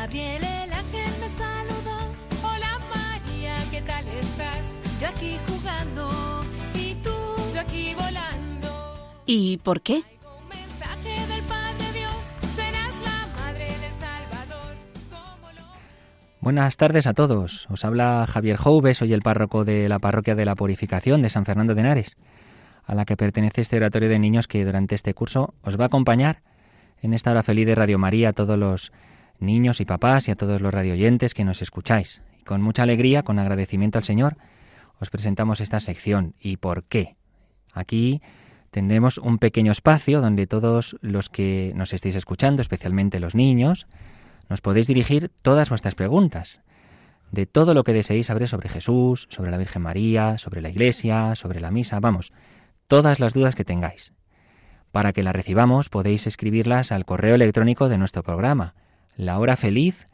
Gabriel 0.07 0.41
el 0.41 0.71
ángel 0.71 1.11
me 1.19 1.27
saludó. 1.35 1.97
Hola 2.41 2.79
María, 2.95 3.57
¿qué 3.69 3.81
tal 3.81 4.07
estás? 4.07 4.61
Yo 5.01 5.07
aquí 5.09 5.37
jugando 5.45 6.41
y 6.75 6.93
tú, 7.03 7.09
yo 7.53 7.59
aquí 7.59 7.93
volando. 7.93 9.19
¿Y 9.25 9.57
por 9.57 9.81
qué? 9.81 9.95
Un 9.95 10.47
mensaje 10.47 11.27
del 11.27 11.43
Padre 11.43 11.91
Dios, 11.93 12.15
serás 12.55 12.95
la 13.03 13.27
madre 13.35 13.65
del 13.65 13.91
Salvador. 13.99 14.75
Como 15.09 15.51
lo... 15.51 15.61
Buenas 16.39 16.77
tardes 16.77 17.05
a 17.05 17.13
todos. 17.13 17.67
Os 17.69 17.83
habla 17.83 18.25
Javier 18.27 18.55
Jouves, 18.55 18.99
soy 18.99 19.11
el 19.11 19.21
párroco 19.21 19.65
de 19.65 19.89
la 19.89 19.99
parroquia 19.99 20.35
de 20.35 20.45
la 20.45 20.55
Purificación 20.55 21.21
de 21.21 21.29
San 21.29 21.43
Fernando 21.43 21.75
de 21.75 21.81
Henares, 21.81 22.15
a 22.85 22.95
la 22.95 23.03
que 23.03 23.17
pertenece 23.17 23.59
este 23.59 23.75
oratorio 23.75 24.07
de 24.07 24.19
niños 24.19 24.47
que 24.47 24.63
durante 24.63 24.95
este 24.95 25.13
curso 25.13 25.53
os 25.63 25.77
va 25.77 25.83
a 25.83 25.87
acompañar 25.87 26.43
en 27.01 27.13
esta 27.13 27.31
hora 27.31 27.43
feliz 27.43 27.65
de 27.65 27.75
Radio 27.75 27.99
María 27.99 28.29
a 28.29 28.33
todos 28.33 28.57
los 28.57 28.93
niños 29.39 29.81
y 29.81 29.85
papás 29.85 30.27
y 30.27 30.31
a 30.31 30.35
todos 30.35 30.61
los 30.61 30.73
radioyentes 30.73 31.33
que 31.33 31.45
nos 31.45 31.61
escucháis. 31.61 32.21
Y 32.39 32.43
con 32.43 32.61
mucha 32.61 32.83
alegría, 32.83 33.23
con 33.23 33.39
agradecimiento 33.39 33.97
al 33.97 34.03
Señor, 34.03 34.37
os 34.99 35.09
presentamos 35.09 35.61
esta 35.61 35.79
sección. 35.79 36.35
¿Y 36.39 36.57
por 36.57 36.83
qué? 36.83 37.15
Aquí 37.73 38.21
tendremos 38.71 39.17
un 39.17 39.37
pequeño 39.37 39.71
espacio 39.71 40.21
donde 40.21 40.47
todos 40.47 40.97
los 41.01 41.29
que 41.29 41.71
nos 41.75 41.93
estéis 41.93 42.15
escuchando, 42.15 42.61
especialmente 42.61 43.19
los 43.19 43.35
niños, 43.35 43.87
nos 44.49 44.61
podéis 44.61 44.87
dirigir 44.87 45.31
todas 45.41 45.69
vuestras 45.69 45.95
preguntas 45.95 46.61
de 47.31 47.45
todo 47.45 47.73
lo 47.73 47.83
que 47.83 47.93
deseéis 47.93 48.27
saber 48.27 48.47
sobre 48.47 48.69
Jesús, 48.69 49.27
sobre 49.29 49.51
la 49.51 49.57
Virgen 49.57 49.81
María, 49.81 50.37
sobre 50.37 50.61
la 50.61 50.69
Iglesia, 50.69 51.35
sobre 51.35 51.59
la 51.59 51.71
misa, 51.71 51.99
vamos, 51.99 52.31
todas 52.87 53.19
las 53.19 53.33
dudas 53.33 53.55
que 53.55 53.65
tengáis. 53.65 54.13
Para 54.91 55.13
que 55.13 55.23
las 55.23 55.35
recibamos 55.35 55.89
podéis 55.89 56.25
escribirlas 56.27 56.91
al 56.91 57.05
correo 57.05 57.35
electrónico 57.35 57.89
de 57.89 57.97
nuestro 57.97 58.23
programa, 58.23 58.75
la 59.17 59.39
hora 59.39 59.55
feliz 59.55 60.07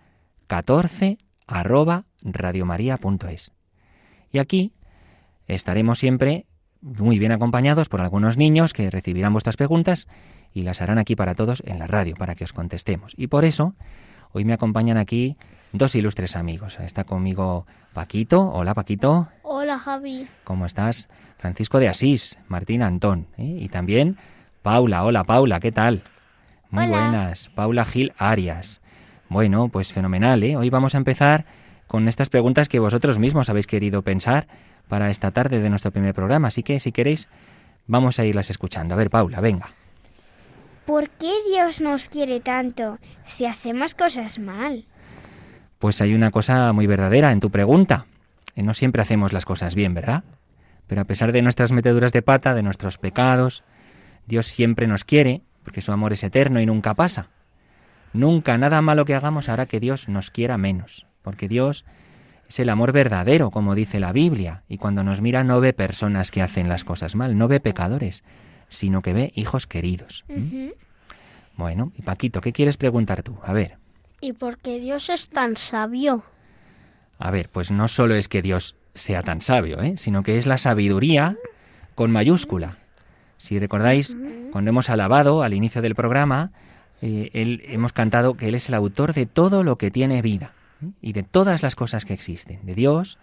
14 0.47 1.17
arroba 1.45 2.05
radiomaria.es. 2.23 3.51
Y 4.31 4.39
aquí 4.39 4.73
estaremos 5.45 5.99
siempre 5.99 6.45
muy 6.81 7.19
bien 7.19 7.31
acompañados 7.31 7.89
por 7.89 8.01
algunos 8.01 8.37
niños 8.37 8.73
que 8.73 8.89
recibirán 8.89 9.33
vuestras 9.33 9.57
preguntas 9.57 10.07
y 10.53 10.63
las 10.63 10.81
harán 10.81 10.97
aquí 10.97 11.15
para 11.15 11.35
todos 11.35 11.61
en 11.65 11.79
la 11.79 11.87
radio, 11.87 12.15
para 12.15 12.35
que 12.35 12.43
os 12.43 12.53
contestemos. 12.53 13.13
Y 13.17 13.27
por 13.27 13.45
eso, 13.45 13.75
hoy 14.31 14.45
me 14.45 14.53
acompañan 14.53 14.97
aquí 14.97 15.37
dos 15.71 15.95
ilustres 15.95 16.35
amigos. 16.35 16.77
Está 16.79 17.03
conmigo 17.03 17.65
Paquito. 17.93 18.49
Hola, 18.51 18.73
Paquito. 18.73 19.27
Hola, 19.43 19.79
Javi. 19.79 20.27
¿Cómo 20.43 20.65
estás? 20.65 21.09
Francisco 21.37 21.79
de 21.79 21.89
Asís, 21.89 22.37
Martín 22.47 22.81
Antón. 22.81 23.27
¿eh? 23.37 23.57
Y 23.59 23.69
también 23.69 24.17
Paula. 24.61 25.03
Hola, 25.03 25.23
Paula, 25.23 25.59
¿qué 25.59 25.71
tal? 25.71 26.03
Muy 26.69 26.85
Hola. 26.85 26.99
buenas. 27.01 27.49
Paula 27.49 27.85
Gil 27.85 28.13
Arias. 28.17 28.81
Bueno, 29.29 29.69
pues 29.69 29.93
fenomenal, 29.93 30.43
¿eh? 30.43 30.55
Hoy 30.55 30.69
vamos 30.69 30.95
a 30.95 30.97
empezar 30.97 31.45
con 31.87 32.07
estas 32.07 32.29
preguntas 32.29 32.69
que 32.69 32.79
vosotros 32.79 33.19
mismos 33.19 33.49
habéis 33.49 33.67
querido 33.67 34.01
pensar 34.01 34.47
para 34.87 35.09
esta 35.09 35.31
tarde 35.31 35.59
de 35.59 35.69
nuestro 35.69 35.91
primer 35.91 36.13
programa. 36.13 36.49
Así 36.49 36.63
que 36.63 36.79
si 36.79 36.91
queréis, 36.91 37.29
vamos 37.87 38.19
a 38.19 38.25
irlas 38.25 38.49
escuchando. 38.49 38.93
A 38.93 38.97
ver, 38.97 39.09
Paula, 39.09 39.41
venga. 39.41 39.69
¿Por 40.85 41.09
qué 41.11 41.31
Dios 41.49 41.81
nos 41.81 42.09
quiere 42.09 42.41
tanto 42.41 42.99
si 43.25 43.45
hacemos 43.45 43.95
cosas 43.95 44.37
mal? 44.37 44.85
Pues 45.79 46.01
hay 46.01 46.13
una 46.13 46.31
cosa 46.31 46.71
muy 46.73 46.87
verdadera 46.87 47.31
en 47.31 47.39
tu 47.39 47.49
pregunta. 47.49 48.05
No 48.55 48.73
siempre 48.73 49.01
hacemos 49.01 49.33
las 49.33 49.45
cosas 49.45 49.75
bien, 49.75 49.93
¿verdad? 49.93 50.23
Pero 50.87 51.01
a 51.01 51.05
pesar 51.05 51.31
de 51.31 51.41
nuestras 51.41 51.71
meteduras 51.71 52.11
de 52.11 52.21
pata, 52.21 52.53
de 52.53 52.63
nuestros 52.63 52.97
pecados, 52.97 53.63
Dios 54.27 54.45
siempre 54.45 54.87
nos 54.87 55.03
quiere, 55.05 55.41
porque 55.63 55.81
su 55.81 55.91
amor 55.91 56.13
es 56.13 56.23
eterno 56.23 56.61
y 56.61 56.65
nunca 56.65 56.93
pasa. 56.93 57.29
Nunca 58.13 58.57
nada 58.57 58.81
malo 58.81 59.05
que 59.05 59.15
hagamos 59.15 59.49
hará 59.49 59.65
que 59.65 59.79
Dios 59.79 60.07
nos 60.07 60.31
quiera 60.31 60.57
menos, 60.57 61.07
porque 61.21 61.47
Dios 61.47 61.85
es 62.47 62.59
el 62.59 62.69
amor 62.69 62.91
verdadero, 62.91 63.49
como 63.49 63.73
dice 63.73 63.99
la 63.99 64.11
Biblia, 64.11 64.63
y 64.67 64.77
cuando 64.77 65.03
nos 65.03 65.21
mira 65.21 65.43
no 65.43 65.59
ve 65.59 65.73
personas 65.73 66.29
que 66.29 66.41
hacen 66.41 66.69
las 66.69 66.83
cosas 66.83 67.15
mal, 67.15 67.37
no 67.37 67.47
ve 67.47 67.59
pecadores, 67.59 68.23
sino 68.69 69.01
que 69.01 69.13
ve 69.13 69.31
hijos 69.35 69.65
queridos. 69.65 70.23
Bueno, 71.55 71.91
y 71.95 72.03
Paquito, 72.03 72.41
¿qué 72.41 72.53
quieres 72.53 72.77
preguntar 72.77 73.23
tú? 73.23 73.37
A 73.43 73.53
ver. 73.53 73.77
¿Y 74.21 74.33
por 74.33 74.57
qué 74.57 74.79
Dios 74.79 75.09
es 75.09 75.29
tan 75.29 75.55
sabio? 75.55 76.23
A 77.17 77.31
ver, 77.31 77.49
pues 77.49 77.71
no 77.71 77.87
solo 77.87 78.15
es 78.15 78.27
que 78.27 78.41
Dios 78.41 78.75
sea 78.93 79.23
tan 79.23 79.41
sabio, 79.41 79.81
¿eh? 79.81 79.95
sino 79.97 80.23
que 80.23 80.37
es 80.37 80.45
la 80.45 80.57
sabiduría 80.57 81.37
con 81.95 82.11
mayúscula. 82.11 82.77
Si 83.37 83.59
recordáis, 83.59 84.15
cuando 84.51 84.69
hemos 84.69 84.89
alabado 84.89 85.43
al 85.43 85.53
inicio 85.53 85.81
del 85.81 85.95
programa, 85.95 86.51
eh, 87.05 87.31
él, 87.33 87.61
hemos 87.67 87.91
cantado 87.91 88.37
que 88.37 88.47
Él 88.47 88.55
es 88.55 88.69
el 88.69 88.75
autor 88.75 89.13
de 89.13 89.25
todo 89.25 89.63
lo 89.63 89.77
que 89.77 89.91
tiene 89.91 90.21
vida 90.21 90.53
¿eh? 90.81 90.91
y 91.01 91.11
de 91.11 91.23
todas 91.23 91.61
las 91.61 91.75
cosas 91.75 92.05
que 92.05 92.13
existen. 92.13 92.61
De 92.63 92.75
Dios 92.75 93.17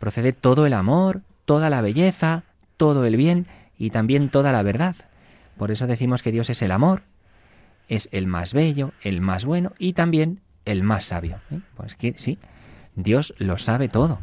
procede 0.00 0.32
todo 0.32 0.66
el 0.66 0.72
amor, 0.72 1.22
toda 1.44 1.70
la 1.70 1.80
belleza, 1.80 2.42
todo 2.76 3.04
el 3.04 3.16
bien 3.16 3.46
y 3.78 3.90
también 3.90 4.30
toda 4.30 4.50
la 4.50 4.62
verdad. 4.62 4.96
Por 5.56 5.70
eso 5.70 5.86
decimos 5.86 6.24
que 6.24 6.32
Dios 6.32 6.50
es 6.50 6.60
el 6.62 6.72
amor, 6.72 7.02
es 7.88 8.08
el 8.10 8.26
más 8.26 8.52
bello, 8.52 8.90
el 9.00 9.20
más 9.20 9.44
bueno 9.44 9.74
y 9.78 9.92
también 9.92 10.40
el 10.64 10.82
más 10.82 11.04
sabio. 11.04 11.38
¿eh? 11.52 11.60
Pues 11.76 11.94
que 11.94 12.14
sí, 12.16 12.40
Dios 12.96 13.32
lo 13.38 13.58
sabe 13.58 13.88
todo. 13.88 14.22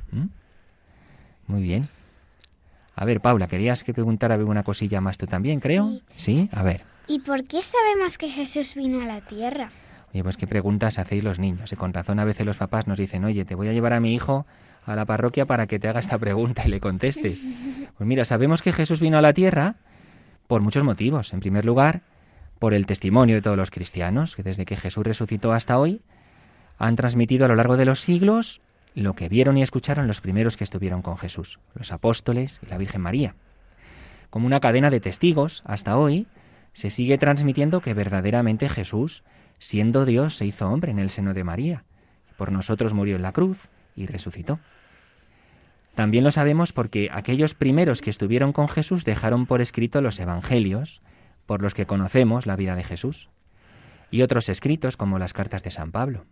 Muy 1.48 1.62
bien. 1.62 1.88
A 2.94 3.06
ver, 3.06 3.22
Paula, 3.22 3.48
querías 3.48 3.86
que 3.86 3.94
preguntara 3.94 4.36
alguna 4.36 4.64
cosilla 4.64 5.00
más 5.00 5.18
tú 5.18 5.28
también, 5.28 5.62
creo. 5.62 6.02
Sí, 6.18 6.50
a 6.52 6.62
ver. 6.62 6.91
¿Y 7.12 7.20
por 7.20 7.44
qué 7.44 7.62
sabemos 7.62 8.18
que 8.18 8.30
Jesús 8.30 8.74
vino 8.74 9.02
a 9.02 9.06
la 9.06 9.20
tierra? 9.20 9.70
Oye, 10.14 10.24
pues 10.24 10.38
qué 10.38 10.48
preguntas 10.48 10.98
hacéis 10.98 11.26
los 11.26 11.40
niños. 11.40 11.74
Y 11.74 11.76
con 11.76 11.92
razón 11.92 12.20
a 12.20 12.24
veces 12.24 12.46
los 12.46 12.56
papás 12.56 12.88
nos 12.88 12.98
dicen, 12.98 13.26
oye, 13.26 13.44
te 13.44 13.54
voy 13.54 13.68
a 13.68 13.74
llevar 13.74 13.92
a 13.92 14.00
mi 14.00 14.16
hijo 14.16 14.46
a 14.86 14.96
la 14.96 15.04
parroquia 15.04 15.46
para 15.46 15.68
que 15.68 15.78
te 15.78 15.90
haga 15.90 16.00
esta 16.00 16.18
pregunta 16.18 16.64
y 16.66 16.70
le 16.70 16.80
contestes. 16.80 17.42
Pues 17.98 18.08
mira, 18.08 18.24
sabemos 18.24 18.62
que 18.62 18.72
Jesús 18.72 19.02
vino 19.02 19.18
a 19.18 19.22
la 19.22 19.34
tierra 19.34 19.76
por 20.48 20.62
muchos 20.62 20.86
motivos. 20.86 21.34
En 21.34 21.42
primer 21.42 21.66
lugar, 21.66 22.02
por 22.60 22.74
el 22.74 22.86
testimonio 22.86 23.36
de 23.36 23.42
todos 23.42 23.58
los 23.58 23.72
cristianos, 23.72 24.38
que 24.38 24.44
desde 24.44 24.66
que 24.66 24.78
Jesús 24.78 25.04
resucitó 25.06 25.52
hasta 25.52 25.78
hoy, 25.78 26.02
han 26.80 26.96
transmitido 26.96 27.44
a 27.44 27.48
lo 27.50 27.56
largo 27.58 27.76
de 27.76 27.84
los 27.84 28.00
siglos 28.00 28.62
lo 28.96 29.16
que 29.16 29.28
vieron 29.28 29.58
y 29.58 29.64
escucharon 29.64 30.08
los 30.08 30.22
primeros 30.22 30.56
que 30.56 30.64
estuvieron 30.64 31.02
con 31.02 31.18
Jesús, 31.18 31.60
los 31.76 31.92
apóstoles 31.92 32.62
y 32.66 32.68
la 32.68 32.78
Virgen 32.78 33.02
María. 33.02 33.36
Como 34.30 34.48
una 34.48 34.62
cadena 34.62 34.90
de 34.90 35.02
testigos, 35.02 35.62
hasta 35.66 35.98
hoy, 35.98 36.26
se 36.74 36.90
sigue 36.90 37.18
transmitiendo 37.18 37.82
que 37.82 37.94
verdaderamente 37.94 38.70
Jesús, 38.70 39.24
siendo 39.60 40.06
Dios, 40.06 40.36
se 40.36 40.46
hizo 40.46 40.70
hombre 40.70 40.92
en 40.92 41.00
el 41.00 41.10
seno 41.10 41.34
de 41.34 41.44
María. 41.44 41.84
Por 42.38 42.52
nosotros 42.52 42.94
murió 42.94 43.16
en 43.16 43.22
la 43.22 43.34
cruz 43.34 43.68
y 43.96 44.06
resucitó. 44.06 44.60
También 45.96 46.24
lo 46.24 46.32
sabemos 46.32 46.72
porque 46.72 47.10
aquellos 47.12 47.54
primeros 47.54 48.02
que 48.02 48.10
estuvieron 48.10 48.54
con 48.54 48.70
Jesús 48.70 49.04
dejaron 49.04 49.46
por 49.46 49.62
escrito 49.62 50.02
los 50.02 50.20
evangelios, 50.20 51.02
por 51.46 51.62
los 51.62 51.74
que 51.74 51.86
conocemos 51.86 52.46
la 52.46 52.56
vida 52.56 52.76
de 52.76 52.84
Jesús, 52.84 53.30
y 54.10 54.22
otros 54.22 54.48
escritos 54.48 54.96
como 54.96 55.20
las 55.20 55.34
cartas 55.34 55.64
de 55.64 55.72
San 55.72 55.92
Pablo. 55.92 56.26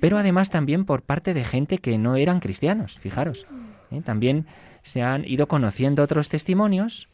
Pero 0.00 0.18
además 0.18 0.50
también 0.50 0.86
por 0.86 1.02
parte 1.02 1.34
de 1.34 1.44
gente 1.44 1.78
que 1.78 1.98
no 1.98 2.16
eran 2.16 2.40
cristianos, 2.40 2.98
fijaros. 2.98 3.46
¿eh? 3.90 4.00
También 4.02 4.46
se 4.82 5.02
han 5.02 5.24
ido 5.26 5.46
conociendo 5.46 6.02
otros 6.02 6.28
testimonios 6.28 7.08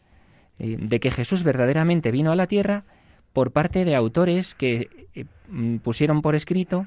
eh, 0.60 0.76
de 0.78 1.00
que 1.00 1.10
Jesús 1.10 1.42
verdaderamente 1.42 2.10
vino 2.10 2.30
a 2.30 2.36
la 2.36 2.46
tierra 2.46 2.84
por 3.32 3.50
parte 3.50 3.86
de 3.86 3.94
autores 3.94 4.54
que 4.54 5.08
eh, 5.14 5.24
mm, 5.48 5.76
pusieron 5.76 6.20
por 6.20 6.34
escrito 6.34 6.86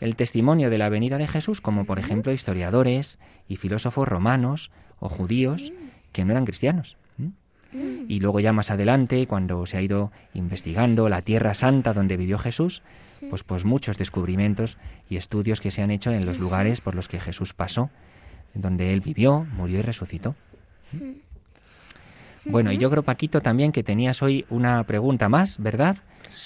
el 0.00 0.16
testimonio 0.16 0.70
de 0.70 0.78
la 0.78 0.88
venida 0.88 1.18
de 1.18 1.28
Jesús, 1.28 1.60
como 1.60 1.84
por 1.84 2.00
ejemplo 2.00 2.32
historiadores 2.32 3.20
y 3.46 3.56
filósofos 3.56 4.08
romanos 4.08 4.72
o 4.98 5.08
judíos 5.08 5.72
que 6.10 6.24
no 6.24 6.32
eran 6.32 6.44
cristianos. 6.44 6.96
¿m? 7.16 8.06
Y 8.08 8.18
luego 8.18 8.40
ya 8.40 8.52
más 8.52 8.72
adelante, 8.72 9.28
cuando 9.28 9.64
se 9.66 9.76
ha 9.76 9.82
ido 9.82 10.10
investigando 10.34 11.08
la 11.08 11.22
Tierra 11.22 11.54
Santa 11.54 11.94
donde 11.94 12.16
vivió 12.16 12.38
Jesús, 12.38 12.82
pues, 13.30 13.44
pues 13.44 13.64
muchos 13.64 13.98
descubrimientos 13.98 14.78
y 15.08 15.16
estudios 15.16 15.60
que 15.60 15.70
se 15.70 15.82
han 15.82 15.92
hecho 15.92 16.10
en 16.10 16.26
los 16.26 16.40
lugares 16.40 16.80
por 16.80 16.96
los 16.96 17.06
que 17.06 17.20
Jesús 17.20 17.52
pasó, 17.52 17.90
donde 18.52 18.92
él 18.92 19.00
vivió, 19.00 19.46
murió 19.56 19.78
y 19.78 19.82
resucitó. 19.82 20.34
Bueno, 22.44 22.72
y 22.72 22.78
yo 22.78 22.90
creo, 22.90 23.02
Paquito, 23.02 23.40
también 23.40 23.72
que 23.72 23.82
tenías 23.82 24.22
hoy 24.22 24.44
una 24.50 24.82
pregunta 24.84 25.28
más, 25.28 25.58
¿verdad? 25.58 25.96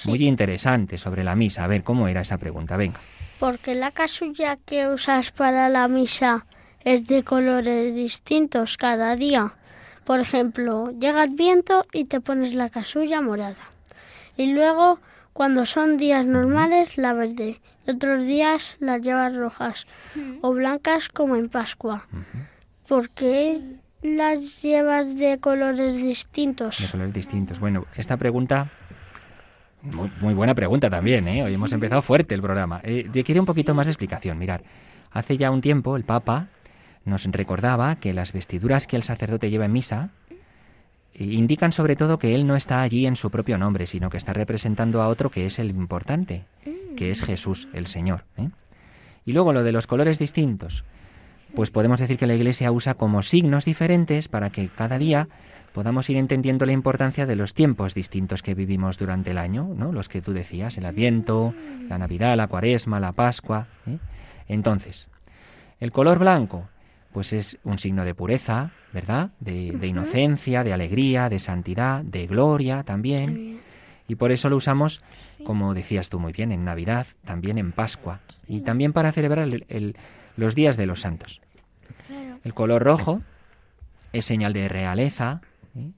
Muy 0.04 0.26
interesante 0.26 0.98
sobre 0.98 1.24
la 1.24 1.34
misa. 1.34 1.64
A 1.64 1.66
ver, 1.66 1.82
¿cómo 1.82 2.08
era 2.08 2.20
esa 2.20 2.38
pregunta? 2.38 2.76
Venga. 2.76 3.00
Porque 3.38 3.74
la 3.74 3.90
casulla 3.90 4.56
que 4.56 4.88
usas 4.88 5.30
para 5.30 5.68
la 5.68 5.88
misa 5.88 6.46
es 6.84 7.06
de 7.06 7.22
colores 7.22 7.94
distintos 7.94 8.76
cada 8.76 9.16
día. 9.16 9.54
Por 10.04 10.20
ejemplo, 10.20 10.90
llega 10.90 11.24
el 11.24 11.30
viento 11.30 11.86
y 11.92 12.04
te 12.04 12.20
pones 12.20 12.54
la 12.54 12.70
casulla 12.70 13.20
morada. 13.20 13.56
Y 14.36 14.52
luego, 14.52 15.00
cuando 15.32 15.66
son 15.66 15.96
días 15.96 16.24
normales, 16.24 16.96
la 16.96 17.12
verde. 17.12 17.60
Y 17.86 17.90
otros 17.90 18.26
días 18.26 18.76
las 18.80 19.02
llevas 19.02 19.34
rojas 19.34 19.86
o 20.42 20.52
blancas 20.52 21.08
como 21.08 21.36
en 21.36 21.48
Pascua. 21.48 22.06
¿Por 22.86 23.10
qué 23.10 23.60
las 24.06 24.62
llevas 24.62 25.16
de 25.16 25.38
colores 25.38 25.96
distintos? 25.96 26.78
De 26.78 26.88
colores 26.88 27.14
distintos. 27.14 27.58
Bueno, 27.58 27.86
esta 27.96 28.16
pregunta, 28.16 28.70
muy, 29.82 30.10
muy 30.20 30.34
buena 30.34 30.54
pregunta 30.54 30.88
también, 30.88 31.26
¿eh? 31.28 31.42
Hoy 31.42 31.54
hemos 31.54 31.72
empezado 31.72 32.02
fuerte 32.02 32.34
el 32.34 32.42
programa. 32.42 32.80
Eh, 32.84 33.08
quiero 33.24 33.42
un 33.42 33.46
poquito 33.46 33.74
más 33.74 33.86
de 33.86 33.92
explicación. 33.92 34.38
Mirad, 34.38 34.60
hace 35.10 35.36
ya 35.36 35.50
un 35.50 35.60
tiempo 35.60 35.96
el 35.96 36.04
Papa 36.04 36.48
nos 37.04 37.24
recordaba 37.24 37.96
que 37.96 38.14
las 38.14 38.32
vestiduras 38.32 38.86
que 38.86 38.96
el 38.96 39.02
sacerdote 39.02 39.50
lleva 39.50 39.64
en 39.64 39.72
misa 39.72 40.10
indican 41.14 41.72
sobre 41.72 41.96
todo 41.96 42.18
que 42.18 42.34
él 42.34 42.46
no 42.46 42.56
está 42.56 42.82
allí 42.82 43.06
en 43.06 43.16
su 43.16 43.30
propio 43.30 43.56
nombre, 43.58 43.86
sino 43.86 44.10
que 44.10 44.18
está 44.18 44.32
representando 44.32 45.00
a 45.02 45.08
otro 45.08 45.30
que 45.30 45.46
es 45.46 45.58
el 45.58 45.70
importante, 45.70 46.44
que 46.96 47.10
es 47.10 47.22
Jesús, 47.22 47.68
el 47.72 47.86
Señor. 47.86 48.24
¿eh? 48.36 48.50
Y 49.24 49.32
luego 49.32 49.52
lo 49.52 49.62
de 49.62 49.72
los 49.72 49.86
colores 49.86 50.18
distintos, 50.18 50.84
pues 51.56 51.70
podemos 51.72 51.98
decir 51.98 52.16
que 52.18 52.26
la 52.28 52.34
Iglesia 52.34 52.70
usa 52.70 52.94
como 52.94 53.22
signos 53.24 53.64
diferentes 53.64 54.28
para 54.28 54.50
que 54.50 54.68
cada 54.68 54.98
día 54.98 55.26
podamos 55.72 56.08
ir 56.08 56.16
entendiendo 56.16 56.64
la 56.66 56.72
importancia 56.72 57.26
de 57.26 57.34
los 57.36 57.52
tiempos 57.54 57.94
distintos 57.94 58.42
que 58.42 58.54
vivimos 58.54 58.98
durante 58.98 59.32
el 59.32 59.38
año, 59.38 59.68
¿no? 59.76 59.90
Los 59.92 60.08
que 60.08 60.22
tú 60.22 60.32
decías, 60.32 60.78
el 60.78 60.86
Adviento, 60.86 61.52
la 61.88 61.98
Navidad, 61.98 62.36
la 62.36 62.46
Cuaresma, 62.46 63.00
la 63.00 63.12
Pascua. 63.12 63.66
¿eh? 63.86 63.98
Entonces, 64.48 65.10
el 65.80 65.92
color 65.92 66.18
blanco, 66.18 66.68
pues 67.12 67.32
es 67.32 67.58
un 67.64 67.78
signo 67.78 68.04
de 68.04 68.14
pureza, 68.14 68.70
¿verdad? 68.92 69.30
De, 69.40 69.72
de 69.72 69.86
inocencia, 69.86 70.62
de 70.64 70.72
alegría, 70.72 71.28
de 71.28 71.38
santidad, 71.38 72.02
de 72.04 72.26
gloria 72.26 72.82
también. 72.82 73.60
Y 74.08 74.14
por 74.14 74.30
eso 74.32 74.48
lo 74.48 74.56
usamos, 74.56 75.02
como 75.44 75.74
decías 75.74 76.08
tú 76.08 76.18
muy 76.20 76.32
bien, 76.32 76.52
en 76.52 76.64
Navidad, 76.64 77.06
también 77.24 77.58
en 77.58 77.72
Pascua 77.72 78.20
y 78.46 78.60
también 78.60 78.92
para 78.92 79.12
celebrar 79.12 79.44
el- 79.48 79.64
el- 79.68 79.96
los 80.36 80.54
días 80.54 80.76
de 80.76 80.86
los 80.86 81.00
santos. 81.00 81.40
El 82.46 82.54
color 82.54 82.84
rojo 82.84 83.22
es 84.12 84.24
señal 84.24 84.52
de 84.52 84.68
realeza, 84.68 85.40
¿eh? 85.74 85.90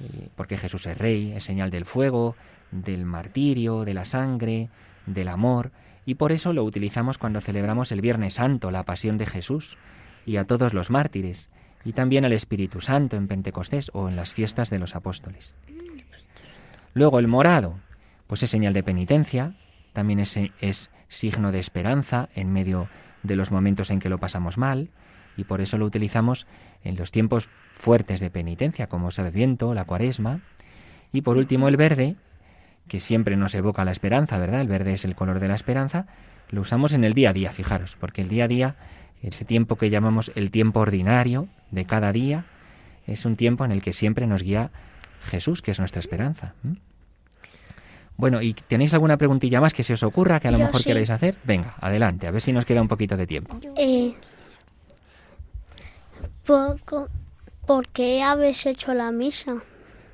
Eh, 0.00 0.28
porque 0.36 0.58
Jesús 0.58 0.84
es 0.86 0.98
rey, 0.98 1.32
es 1.32 1.44
señal 1.44 1.70
del 1.70 1.86
fuego, 1.86 2.36
del 2.70 3.06
martirio, 3.06 3.86
de 3.86 3.94
la 3.94 4.04
sangre, 4.04 4.68
del 5.06 5.28
amor, 5.28 5.70
y 6.04 6.16
por 6.16 6.30
eso 6.30 6.52
lo 6.52 6.62
utilizamos 6.62 7.16
cuando 7.16 7.40
celebramos 7.40 7.90
el 7.90 8.02
Viernes 8.02 8.34
Santo, 8.34 8.70
la 8.70 8.82
pasión 8.82 9.16
de 9.16 9.24
Jesús, 9.24 9.78
y 10.26 10.36
a 10.36 10.44
todos 10.44 10.74
los 10.74 10.90
mártires, 10.90 11.50
y 11.86 11.94
también 11.94 12.26
al 12.26 12.34
Espíritu 12.34 12.82
Santo 12.82 13.16
en 13.16 13.26
Pentecostés 13.26 13.90
o 13.94 14.10
en 14.10 14.16
las 14.16 14.34
fiestas 14.34 14.68
de 14.68 14.78
los 14.78 14.94
apóstoles. 14.94 15.54
Luego 16.92 17.18
el 17.18 17.28
morado, 17.28 17.78
pues 18.26 18.42
es 18.42 18.50
señal 18.50 18.74
de 18.74 18.82
penitencia, 18.82 19.54
también 19.94 20.20
es, 20.20 20.38
es 20.60 20.90
signo 21.08 21.50
de 21.50 21.60
esperanza 21.60 22.28
en 22.34 22.52
medio 22.52 22.90
de 23.22 23.36
los 23.36 23.50
momentos 23.50 23.90
en 23.90 24.00
que 24.00 24.10
lo 24.10 24.18
pasamos 24.18 24.58
mal, 24.58 24.90
y 25.38 25.44
por 25.44 25.60
eso 25.60 25.78
lo 25.78 25.86
utilizamos 25.86 26.46
en 26.82 26.96
los 26.96 27.12
tiempos 27.12 27.48
fuertes 27.72 28.18
de 28.18 28.28
penitencia, 28.28 28.88
como 28.88 29.08
es 29.08 29.18
el 29.20 29.30
viento, 29.30 29.72
la 29.72 29.84
cuaresma. 29.84 30.40
Y 31.12 31.22
por 31.22 31.36
último 31.36 31.68
el 31.68 31.76
verde, 31.76 32.16
que 32.88 32.98
siempre 32.98 33.36
nos 33.36 33.54
evoca 33.54 33.84
la 33.84 33.92
esperanza, 33.92 34.36
¿verdad? 34.36 34.60
El 34.60 34.68
verde 34.68 34.94
es 34.94 35.04
el 35.04 35.14
color 35.14 35.38
de 35.38 35.46
la 35.46 35.54
esperanza, 35.54 36.06
lo 36.50 36.62
usamos 36.62 36.92
en 36.92 37.04
el 37.04 37.14
día 37.14 37.30
a 37.30 37.32
día, 37.32 37.52
fijaros, 37.52 37.96
porque 38.00 38.20
el 38.20 38.28
día 38.28 38.44
a 38.44 38.48
día 38.48 38.76
ese 39.22 39.44
tiempo 39.44 39.76
que 39.76 39.90
llamamos 39.90 40.32
el 40.34 40.50
tiempo 40.50 40.80
ordinario 40.80 41.48
de 41.70 41.84
cada 41.84 42.12
día, 42.12 42.44
es 43.06 43.24
un 43.24 43.36
tiempo 43.36 43.64
en 43.64 43.70
el 43.70 43.80
que 43.80 43.92
siempre 43.92 44.26
nos 44.26 44.42
guía 44.42 44.72
Jesús, 45.22 45.62
que 45.62 45.70
es 45.70 45.78
nuestra 45.78 46.00
esperanza. 46.00 46.54
Bueno, 48.16 48.42
¿y 48.42 48.54
tenéis 48.54 48.92
alguna 48.94 49.16
preguntilla 49.16 49.60
más 49.60 49.72
que 49.72 49.84
se 49.84 49.92
os 49.92 50.02
ocurra 50.02 50.40
que 50.40 50.48
a 50.48 50.50
lo 50.50 50.58
Yo 50.58 50.64
mejor 50.64 50.82
sí. 50.82 50.88
queréis 50.88 51.10
hacer? 51.10 51.36
Venga, 51.44 51.76
adelante, 51.80 52.26
a 52.26 52.32
ver 52.32 52.40
si 52.40 52.52
nos 52.52 52.64
queda 52.64 52.82
un 52.82 52.88
poquito 52.88 53.16
de 53.16 53.26
tiempo. 53.28 53.58
Eh, 53.76 54.14
¿por, 57.66 57.88
qué 57.88 58.22
habéis 58.22 58.66
hecho 58.66 58.94
la 58.94 59.12
misa? 59.12 59.56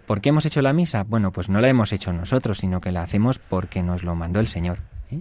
¿Por 0.07 0.21
qué 0.21 0.31
hemos 0.31 0.45
hecho 0.47 0.63
la 0.63 0.73
misa? 0.73 1.05
Bueno, 1.05 1.33
pues 1.33 1.49
no 1.49 1.61
la 1.61 1.69
hemos 1.69 1.93
hecho 1.93 2.13
nosotros, 2.13 2.59
sino 2.59 2.81
que 2.81 2.93
la 2.93 3.03
hacemos 3.03 3.39
porque 3.39 3.83
nos 3.83 4.03
lo 4.03 4.15
mandó 4.15 4.41
el 4.41 4.49
Señor. 4.49 4.79
¿eh? 5.11 5.21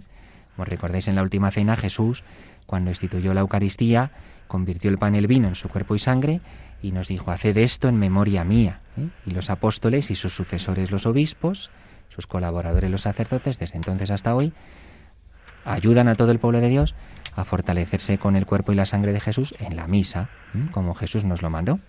Como 0.55 0.65
recordáis 0.65 1.07
en 1.07 1.15
la 1.15 1.21
última 1.21 1.51
cena, 1.51 1.77
Jesús, 1.77 2.23
cuando 2.65 2.89
instituyó 2.89 3.33
la 3.33 3.41
Eucaristía, 3.41 4.11
convirtió 4.47 4.89
el 4.89 4.97
pan 4.97 5.15
y 5.15 5.19
el 5.19 5.27
vino 5.27 5.47
en 5.47 5.55
su 5.55 5.69
cuerpo 5.69 5.95
y 5.95 5.99
sangre 5.99 6.41
y 6.81 6.91
nos 6.91 7.07
dijo, 7.07 7.31
haced 7.31 7.55
esto 7.57 7.87
en 7.87 7.97
memoria 7.97 8.43
mía. 8.43 8.81
¿eh? 8.97 9.07
Y 9.25 9.31
los 9.31 9.49
apóstoles 9.49 10.11
y 10.11 10.15
sus 10.15 10.33
sucesores 10.33 10.91
los 10.91 11.05
obispos, 11.05 11.69
sus 12.09 12.27
colaboradores 12.27 12.91
los 12.91 13.01
sacerdotes, 13.01 13.59
desde 13.59 13.77
entonces 13.77 14.11
hasta 14.11 14.35
hoy, 14.35 14.51
ayudan 15.65 16.07
a 16.07 16.15
todo 16.15 16.31
el 16.31 16.39
pueblo 16.39 16.61
de 16.61 16.69
Dios 16.69 16.95
a 17.35 17.43
fortalecerse 17.43 18.17
con 18.17 18.35
el 18.35 18.45
cuerpo 18.45 18.71
y 18.71 18.75
la 18.75 18.85
sangre 18.85 19.11
de 19.13 19.19
Jesús 19.19 19.55
en 19.59 19.75
la 19.75 19.87
misa, 19.87 20.29
¿eh? 20.55 20.69
como 20.71 20.93
Jesús 20.93 21.23
nos 21.23 21.41
lo 21.41 21.49
mandó. 21.49 21.79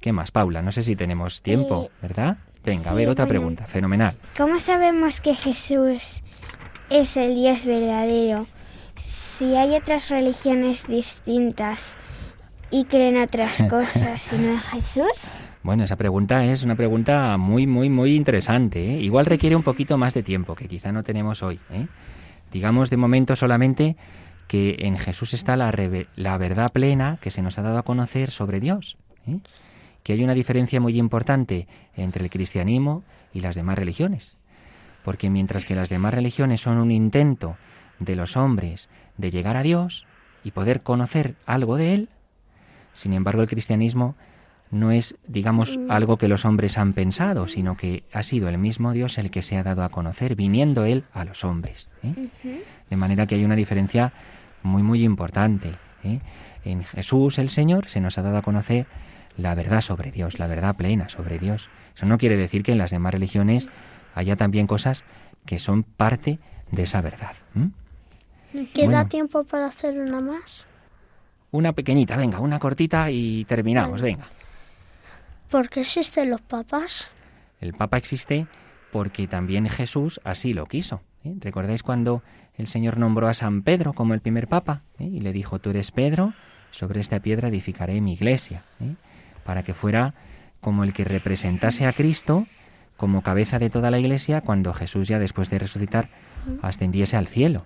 ¿Qué 0.00 0.12
más, 0.12 0.30
Paula? 0.30 0.62
No 0.62 0.70
sé 0.70 0.82
si 0.82 0.94
tenemos 0.96 1.42
tiempo, 1.42 1.90
¿verdad? 2.00 2.38
Venga, 2.64 2.90
a 2.90 2.92
sí, 2.92 2.96
ver, 2.96 3.08
otra 3.08 3.24
bueno. 3.24 3.40
pregunta. 3.40 3.66
Fenomenal. 3.66 4.14
¿Cómo 4.36 4.60
sabemos 4.60 5.20
que 5.20 5.34
Jesús 5.34 6.22
es 6.90 7.16
el 7.16 7.34
Dios 7.34 7.64
verdadero? 7.64 8.46
Si 8.96 9.56
hay 9.56 9.74
otras 9.74 10.08
religiones 10.08 10.86
distintas 10.86 11.82
y 12.70 12.84
creen 12.84 13.20
otras 13.20 13.62
cosas, 13.70 14.32
y 14.32 14.36
no 14.36 14.50
en 14.52 14.60
Jesús. 14.60 15.32
Bueno, 15.62 15.84
esa 15.84 15.96
pregunta 15.96 16.44
es 16.44 16.62
una 16.62 16.76
pregunta 16.76 17.36
muy, 17.36 17.66
muy, 17.66 17.88
muy 17.88 18.14
interesante. 18.14 18.84
¿eh? 18.84 19.00
Igual 19.00 19.26
requiere 19.26 19.56
un 19.56 19.62
poquito 19.62 19.98
más 19.98 20.14
de 20.14 20.22
tiempo, 20.22 20.54
que 20.54 20.68
quizá 20.68 20.92
no 20.92 21.02
tenemos 21.02 21.42
hoy. 21.42 21.58
¿eh? 21.70 21.86
Digamos 22.52 22.90
de 22.90 22.96
momento 22.96 23.36
solamente 23.36 23.96
que 24.46 24.76
en 24.80 24.98
Jesús 24.98 25.34
está 25.34 25.56
la, 25.56 25.72
la 26.16 26.38
verdad 26.38 26.72
plena 26.72 27.18
que 27.20 27.30
se 27.30 27.42
nos 27.42 27.58
ha 27.58 27.62
dado 27.62 27.78
a 27.78 27.82
conocer 27.82 28.30
sobre 28.30 28.60
Dios. 28.60 28.96
¿eh? 29.26 29.38
Que 30.02 30.14
hay 30.14 30.24
una 30.24 30.34
diferencia 30.34 30.80
muy 30.80 30.98
importante 30.98 31.68
entre 31.94 32.24
el 32.24 32.30
cristianismo 32.30 33.04
y 33.32 33.40
las 33.40 33.54
demás 33.54 33.78
religiones. 33.78 34.36
Porque 35.04 35.30
mientras 35.30 35.64
que 35.64 35.76
las 35.76 35.90
demás 35.90 36.14
religiones 36.14 36.62
son 36.62 36.78
un 36.78 36.90
intento 36.90 37.56
de 37.98 38.16
los 38.16 38.36
hombres 38.36 38.88
de 39.16 39.30
llegar 39.30 39.56
a 39.56 39.62
Dios 39.62 40.06
y 40.44 40.52
poder 40.52 40.82
conocer 40.82 41.34
algo 41.44 41.76
de 41.76 41.94
Él, 41.94 42.08
sin 42.94 43.12
embargo 43.12 43.42
el 43.42 43.48
cristianismo 43.48 44.16
no 44.70 44.90
es, 44.90 45.16
digamos, 45.26 45.78
algo 45.88 46.16
que 46.18 46.28
los 46.28 46.44
hombres 46.44 46.78
han 46.78 46.92
pensado, 46.92 47.48
sino 47.48 47.76
que 47.76 48.04
ha 48.12 48.22
sido 48.22 48.48
el 48.48 48.58
mismo 48.58 48.92
Dios 48.92 49.18
el 49.18 49.30
que 49.30 49.42
se 49.42 49.56
ha 49.56 49.62
dado 49.62 49.82
a 49.82 49.88
conocer, 49.88 50.34
viniendo 50.34 50.84
Él 50.84 51.04
a 51.12 51.24
los 51.24 51.44
hombres. 51.44 51.88
¿eh? 52.02 52.28
De 52.90 52.96
manera 52.96 53.26
que 53.26 53.34
hay 53.36 53.44
una 53.44 53.56
diferencia 53.56 54.12
muy, 54.62 54.82
muy 54.82 55.04
importante. 55.04 55.72
¿eh? 56.04 56.20
En 56.64 56.84
Jesús 56.84 57.38
el 57.38 57.48
Señor 57.48 57.88
se 57.88 58.00
nos 58.00 58.18
ha 58.18 58.22
dado 58.22 58.36
a 58.38 58.42
conocer 58.42 58.86
la 59.36 59.54
verdad 59.54 59.80
sobre 59.80 60.10
Dios, 60.10 60.38
la 60.38 60.48
verdad 60.48 60.76
plena 60.76 61.08
sobre 61.08 61.38
Dios. 61.38 61.68
Eso 61.96 62.06
no 62.06 62.18
quiere 62.18 62.36
decir 62.36 62.62
que 62.62 62.72
en 62.72 62.78
las 62.78 62.90
demás 62.90 63.12
religiones 63.12 63.68
haya 64.14 64.36
también 64.36 64.66
cosas 64.66 65.04
que 65.46 65.58
son 65.58 65.84
parte 65.84 66.38
de 66.70 66.82
esa 66.82 67.00
verdad. 67.00 67.32
¿Queda 68.74 68.86
Bueno. 68.86 69.06
tiempo 69.08 69.44
para 69.44 69.66
hacer 69.66 69.98
una 69.98 70.20
más? 70.20 70.66
Una 71.50 71.72
pequeñita, 71.72 72.16
venga, 72.16 72.40
una 72.40 72.58
cortita 72.58 73.10
y 73.10 73.44
terminamos, 73.46 74.02
venga. 74.02 74.26
¿Por 75.50 75.70
qué 75.70 75.80
existen 75.80 76.28
los 76.30 76.42
papas? 76.42 77.08
El 77.60 77.72
Papa 77.72 77.96
existe 77.96 78.46
porque 78.92 79.26
también 79.26 79.66
Jesús 79.68 80.20
así 80.24 80.52
lo 80.52 80.66
quiso. 80.66 81.00
¿eh? 81.24 81.34
¿Recordáis 81.40 81.82
cuando 81.82 82.22
el 82.56 82.66
Señor 82.66 82.98
nombró 82.98 83.28
a 83.28 83.34
San 83.34 83.62
Pedro 83.62 83.94
como 83.94 84.12
el 84.12 84.20
primer 84.20 84.48
Papa? 84.48 84.82
¿eh? 84.98 85.04
Y 85.04 85.20
le 85.20 85.32
dijo, 85.32 85.58
tú 85.58 85.70
eres 85.70 85.90
Pedro, 85.90 86.34
sobre 86.70 87.00
esta 87.00 87.20
piedra 87.20 87.48
edificaré 87.48 88.00
mi 88.02 88.12
iglesia. 88.12 88.64
¿eh? 88.80 88.94
Para 89.44 89.62
que 89.62 89.72
fuera 89.72 90.14
como 90.60 90.84
el 90.84 90.92
que 90.92 91.04
representase 91.04 91.86
a 91.86 91.92
Cristo 91.94 92.46
como 92.98 93.22
cabeza 93.22 93.58
de 93.58 93.70
toda 93.70 93.90
la 93.90 93.98
iglesia 93.98 94.42
cuando 94.42 94.74
Jesús 94.74 95.08
ya 95.08 95.18
después 95.18 95.48
de 95.50 95.60
resucitar 95.60 96.08
ascendiese 96.62 97.16
al 97.16 97.28
cielo. 97.28 97.64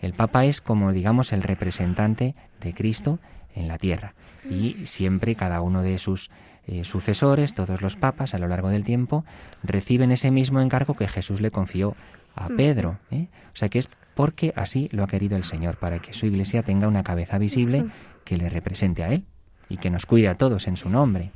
El 0.00 0.14
Papa 0.14 0.44
es 0.44 0.60
como 0.60 0.92
digamos 0.92 1.32
el 1.32 1.42
representante 1.42 2.36
de 2.60 2.72
Cristo 2.72 3.18
en 3.56 3.66
la 3.66 3.78
tierra 3.78 4.14
y 4.48 4.86
siempre 4.86 5.34
cada 5.34 5.60
uno 5.60 5.82
de 5.82 5.98
sus 5.98 6.30
eh, 6.66 6.84
sucesores, 6.84 7.54
todos 7.54 7.82
los 7.82 7.96
papas 7.96 8.34
a 8.34 8.38
lo 8.38 8.48
largo 8.48 8.68
del 8.70 8.84
tiempo, 8.84 9.24
reciben 9.62 10.10
ese 10.10 10.30
mismo 10.30 10.60
encargo 10.60 10.94
que 10.94 11.08
Jesús 11.08 11.40
le 11.40 11.50
confió 11.50 11.94
a 12.34 12.48
Mm. 12.48 12.56
Pedro. 12.56 12.98
¿eh? 13.10 13.26
O 13.52 13.56
sea 13.56 13.68
que 13.68 13.78
es 13.78 13.88
porque 14.14 14.52
así 14.56 14.88
lo 14.92 15.02
ha 15.04 15.06
querido 15.08 15.36
el 15.36 15.44
Señor, 15.44 15.76
para 15.76 15.98
que 15.98 16.12
su 16.12 16.26
iglesia 16.26 16.62
tenga 16.62 16.88
una 16.88 17.02
cabeza 17.02 17.36
visible 17.38 17.86
que 18.24 18.36
le 18.36 18.48
represente 18.48 19.02
a 19.02 19.08
Él 19.12 19.24
y 19.68 19.76
que 19.78 19.90
nos 19.90 20.06
cuide 20.06 20.28
a 20.28 20.36
todos 20.36 20.66
en 20.68 20.76
su 20.76 20.88
nombre. 20.88 21.30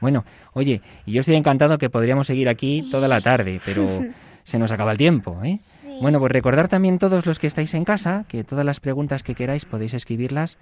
Bueno, 0.00 0.24
oye, 0.52 0.82
y 1.06 1.12
yo 1.12 1.20
estoy 1.20 1.36
encantado 1.36 1.78
que 1.78 1.88
podríamos 1.88 2.26
seguir 2.26 2.48
aquí 2.48 2.86
toda 2.90 3.08
la 3.08 3.20
tarde, 3.22 3.60
pero 3.64 3.86
se 4.44 4.58
nos 4.58 4.70
acaba 4.70 4.92
el 4.92 4.98
tiempo, 4.98 5.40
¿eh? 5.42 5.58
Bueno, 6.02 6.18
pues 6.18 6.30
recordar 6.30 6.68
también 6.68 6.98
todos 6.98 7.24
los 7.24 7.38
que 7.38 7.46
estáis 7.46 7.72
en 7.72 7.84
casa 7.84 8.26
que 8.28 8.44
todas 8.44 8.66
las 8.66 8.80
preguntas 8.80 9.22
que 9.22 9.34
queráis 9.34 9.64
podéis 9.64 9.94
escribirlas 9.94 10.58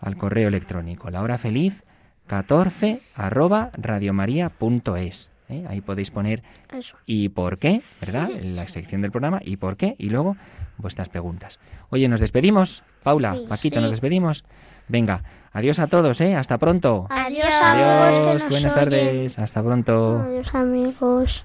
al 0.00 0.16
correo 0.16 0.48
electrónico 0.48 1.10
la 1.10 1.20
hora 1.20 1.36
feliz 1.36 1.84
14 2.30 3.02
arroba 3.16 3.70
radiomaria.es. 3.76 5.32
¿eh? 5.48 5.64
Ahí 5.68 5.80
podéis 5.80 6.12
poner 6.12 6.42
Eso. 6.72 6.96
y 7.04 7.28
por 7.30 7.58
qué, 7.58 7.82
¿verdad? 8.00 8.30
En 8.30 8.54
la 8.54 8.68
sección 8.68 9.02
del 9.02 9.10
programa 9.10 9.40
y 9.44 9.56
por 9.56 9.76
qué 9.76 9.96
y 9.98 10.10
luego 10.10 10.36
vuestras 10.78 11.08
preguntas. 11.08 11.58
Oye, 11.88 12.06
nos 12.08 12.20
despedimos. 12.20 12.84
Paula, 13.02 13.34
Sí. 13.34 13.46
Paquito, 13.48 13.76
Sí. 13.78 13.82
nos 13.82 13.90
despedimos. 13.90 14.44
Venga, 14.86 15.24
adiós 15.52 15.80
a 15.80 15.88
todos, 15.88 16.20
¿eh? 16.20 16.36
Hasta 16.36 16.56
pronto. 16.58 17.08
Adiós, 17.10 17.46
amigos 17.46 18.20
que 18.20 18.26
Adiós, 18.28 18.42
nos 18.42 18.48
buenas 18.50 18.72
oyen. 18.72 18.84
tardes. 18.84 19.38
Hasta 19.40 19.62
pronto. 19.64 20.18
Adiós 20.20 20.54
amigos. 20.54 21.44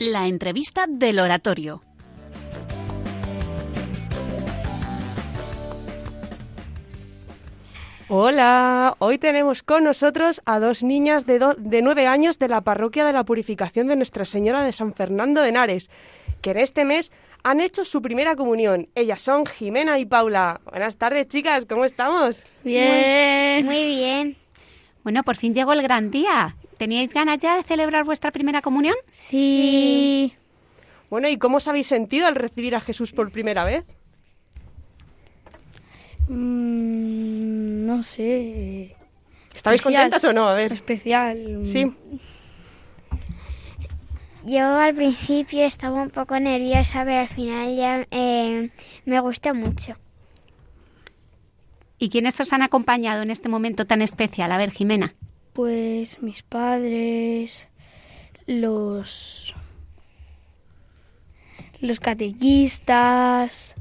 La 0.00 0.26
entrevista 0.26 0.86
del 0.88 1.20
oratorio. 1.20 1.80
Hola, 8.08 8.96
hoy 8.98 9.18
tenemos 9.18 9.62
con 9.62 9.84
nosotros 9.84 10.42
a 10.44 10.58
dos 10.58 10.82
niñas 10.82 11.26
de, 11.26 11.38
do- 11.38 11.54
de 11.56 11.80
nueve 11.80 12.06
años 12.08 12.38
de 12.40 12.48
la 12.48 12.60
parroquia 12.62 13.04
de 13.06 13.12
la 13.12 13.24
Purificación 13.24 13.86
de 13.86 13.94
Nuestra 13.96 14.24
Señora 14.24 14.64
de 14.64 14.72
San 14.72 14.92
Fernando 14.94 15.40
de 15.42 15.50
Henares, 15.50 15.90
que 16.42 16.50
en 16.50 16.58
este 16.58 16.84
mes 16.84 17.12
han 17.44 17.60
hecho 17.60 17.84
su 17.84 18.02
primera 18.02 18.34
comunión. 18.34 18.88
Ellas 18.96 19.20
son 19.22 19.46
Jimena 19.46 20.00
y 20.00 20.06
Paula. 20.06 20.60
Buenas 20.68 20.96
tardes, 20.96 21.28
chicas, 21.28 21.66
¿cómo 21.68 21.84
estamos? 21.84 22.42
Bien. 22.64 23.64
Muy 23.64 23.86
bien. 23.96 24.36
Bueno, 25.04 25.22
por 25.22 25.36
fin 25.36 25.54
llegó 25.54 25.72
el 25.72 25.82
gran 25.82 26.10
día. 26.10 26.56
¿Teníais 26.80 27.12
ganas 27.12 27.38
ya 27.42 27.58
de 27.58 27.62
celebrar 27.62 28.04
vuestra 28.04 28.30
primera 28.30 28.62
comunión? 28.62 28.94
Sí. 29.12 30.32
Bueno, 31.10 31.28
¿y 31.28 31.36
cómo 31.36 31.58
os 31.58 31.68
habéis 31.68 31.86
sentido 31.86 32.26
al 32.26 32.34
recibir 32.34 32.74
a 32.74 32.80
Jesús 32.80 33.12
por 33.12 33.30
primera 33.30 33.64
vez? 33.64 33.84
Mm, 36.26 37.84
no 37.84 38.02
sé. 38.02 38.96
¿Estabais 39.54 39.78
Especial. 39.82 40.04
contentas 40.04 40.24
o 40.24 40.32
no? 40.32 40.48
A 40.48 40.54
ver. 40.54 40.72
Especial. 40.72 41.60
Sí. 41.64 41.92
Yo 44.46 44.64
al 44.64 44.94
principio 44.94 45.66
estaba 45.66 46.00
un 46.00 46.08
poco 46.08 46.40
nerviosa, 46.40 47.04
pero 47.04 47.18
al 47.20 47.28
final 47.28 47.76
ya 47.76 48.06
eh, 48.10 48.70
me 49.04 49.20
gustó 49.20 49.54
mucho. 49.54 49.96
¿Y 51.98 52.08
quiénes 52.08 52.40
os 52.40 52.50
han 52.54 52.62
acompañado 52.62 53.20
en 53.20 53.30
este 53.30 53.50
momento 53.50 53.84
tan 53.84 54.00
especial? 54.00 54.50
A 54.50 54.56
ver, 54.56 54.70
Jimena. 54.70 55.14
Pues 55.60 56.22
mis 56.22 56.42
padres, 56.42 57.66
los 58.46 59.54
los 61.82 62.00
catequistas, 62.00 63.74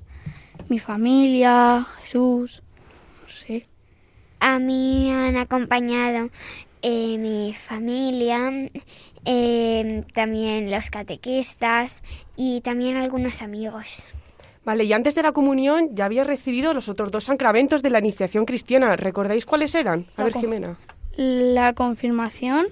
mi 0.67 0.79
familia, 0.79 1.87
Jesús, 2.01 2.63
no 3.21 3.29
sé. 3.29 3.65
A 4.41 4.59
mí 4.59 5.09
me 5.09 5.29
han 5.29 5.37
acompañado 5.37 6.31
eh, 6.81 7.17
mi 7.17 7.53
familia, 7.53 8.51
eh, 9.23 10.03
también 10.13 10.69
los 10.69 10.89
catequistas 10.89 12.03
y 12.35 12.59
también 12.59 12.97
algunos 12.97 13.41
amigos. 13.41 14.05
Vale, 14.65 14.83
y 14.83 14.91
antes 14.91 15.15
de 15.15 15.23
la 15.23 15.31
comunión 15.31 15.95
ya 15.95 16.03
había 16.03 16.25
recibido 16.25 16.73
los 16.73 16.89
otros 16.89 17.09
dos 17.09 17.23
sacramentos 17.23 17.81
de 17.81 17.89
la 17.89 17.99
iniciación 17.99 18.43
cristiana. 18.43 18.97
¿Recordáis 18.97 19.45
cuáles 19.45 19.73
eran? 19.75 20.07
A 20.17 20.19
La 20.19 20.23
ver, 20.25 20.33
Jimena. 20.33 20.77
La 21.19 21.73
confirmación, 21.73 22.67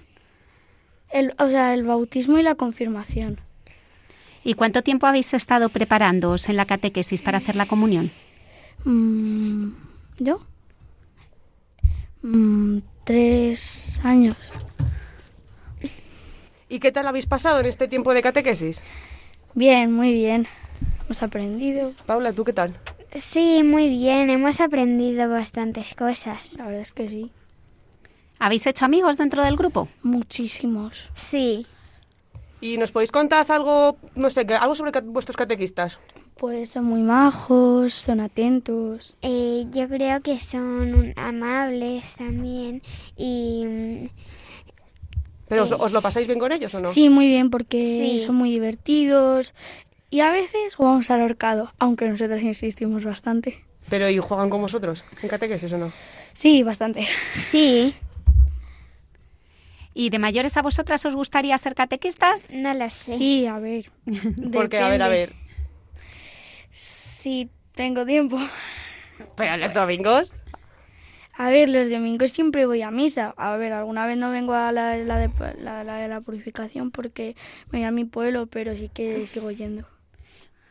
el, 1.09 1.35
o 1.37 1.49
sea, 1.49 1.73
el 1.73 1.83
bautismo 1.83 2.37
y 2.37 2.43
la 2.43 2.55
confirmación. 2.55 3.41
¿Y 4.41 4.53
cuánto 4.53 4.83
tiempo 4.83 5.05
habéis 5.05 5.33
estado 5.33 5.67
preparándoos 5.67 6.47
en 6.47 6.55
la 6.55 6.63
catequesis 6.63 7.21
para 7.21 7.39
hacer 7.39 7.57
la 7.57 7.65
comunión? 7.65 8.09
Mm, 8.85 9.71
¿Yo? 10.19 10.39
Mm, 12.21 12.77
tres 13.03 13.99
años. 14.05 14.37
¿Y 16.69 16.79
qué 16.79 16.93
tal 16.93 17.05
habéis 17.05 17.25
pasado 17.25 17.59
en 17.59 17.65
este 17.65 17.89
tiempo 17.89 18.13
de 18.13 18.21
catequesis? 18.21 18.81
Bien, 19.55 19.91
muy 19.91 20.13
bien. 20.13 20.47
Hemos 21.03 21.21
aprendido. 21.21 21.91
Paula, 22.05 22.31
¿tú 22.31 22.45
qué 22.45 22.53
tal? 22.53 22.73
Sí, 23.13 23.61
muy 23.65 23.89
bien, 23.89 24.29
hemos 24.29 24.61
aprendido 24.61 25.29
bastantes 25.29 25.95
cosas. 25.95 26.53
La 26.53 26.67
verdad 26.67 26.79
es 26.83 26.93
que 26.93 27.09
sí. 27.09 27.31
¿Habéis 28.39 28.65
hecho 28.67 28.85
amigos 28.85 29.17
dentro 29.17 29.43
del 29.43 29.55
grupo? 29.55 29.87
Muchísimos. 30.03 31.09
Sí. 31.15 31.65
¿Y 32.61 32.77
nos 32.77 32.91
podéis 32.91 33.11
contar 33.11 33.45
algo, 33.51 33.97
no 34.15 34.29
sé, 34.29 34.41
algo 34.59 34.75
sobre 34.75 34.91
vuestros 35.01 35.37
catequistas? 35.37 35.99
Pues 36.37 36.69
son 36.69 36.85
muy 36.85 37.01
majos, 37.01 37.93
son 37.93 38.19
atentos. 38.19 39.17
Eh, 39.21 39.65
yo 39.71 39.87
creo 39.87 40.21
que 40.21 40.39
son 40.39 41.13
amables 41.15 42.15
también 42.15 42.81
y 43.15 43.63
mm, 43.65 44.09
¿Pero 45.49 45.63
os, 45.63 45.71
Eh. 45.71 45.75
os 45.79 45.91
lo 45.93 46.01
pasáis 46.01 46.27
bien 46.27 46.39
con 46.39 46.51
ellos 46.51 46.73
o 46.75 46.79
no? 46.81 46.91
Sí, 46.91 47.09
muy 47.09 47.27
bien, 47.27 47.49
porque 47.49 47.81
Sí. 47.81 48.19
son 48.19 48.35
muy 48.35 48.49
divertidos. 48.51 49.53
Y 50.09 50.19
a 50.19 50.29
veces 50.31 50.75
jugamos 50.75 51.09
al 51.09 51.21
ahorcado, 51.21 51.71
aunque 51.79 52.07
nosotros 52.07 52.41
insistimos 52.41 53.03
bastante. 53.05 53.63
¿Pero 53.89 54.09
y 54.09 54.17
juegan 54.19 54.49
con 54.49 54.61
vosotros 54.61 55.05
en 55.21 55.29
catequesis 55.29 55.71
o 55.73 55.77
no? 55.77 55.91
Sí, 56.33 56.63
bastante. 56.63 57.07
sí, 57.33 57.95
¿Y 59.99 60.11
de 60.11 60.19
mayores 60.19 60.55
a 60.57 60.61
vosotras 60.61 61.03
os 61.07 61.15
gustaría 61.15 61.57
ser 61.57 61.73
catequistas? 61.73 62.51
no 62.51 62.71
lo 62.75 62.87
sé. 62.91 63.17
Sí, 63.17 63.47
a 63.47 63.57
ver. 63.57 63.89
Porque, 64.53 64.77
a 64.77 64.89
ver, 64.89 65.01
a 65.01 65.07
ver. 65.07 65.33
Si 66.71 67.49
tengo 67.73 68.05
tiempo. 68.05 68.37
¿Pero 69.35 69.57
los 69.57 69.73
domingos? 69.73 70.31
A 71.33 71.49
ver, 71.49 71.69
los 71.69 71.89
domingos 71.89 72.31
siempre 72.31 72.67
voy 72.67 72.83
a 72.83 72.91
misa. 72.91 73.33
A 73.37 73.57
ver, 73.57 73.73
alguna 73.73 74.05
vez 74.05 74.17
no 74.17 74.29
vengo 74.29 74.53
a 74.53 74.71
la, 74.71 74.95
la 74.97 75.17
de, 75.17 75.31
la, 75.59 75.83
la 75.83 75.95
de 75.97 76.07
la 76.07 76.21
purificación 76.21 76.91
porque 76.91 77.35
me 77.71 77.79
voy 77.79 77.87
a 77.87 77.91
mi 77.91 78.05
pueblo, 78.05 78.45
pero 78.45 78.75
sí 78.75 78.89
que 78.93 79.25
sigo 79.25 79.49
yendo. 79.49 79.87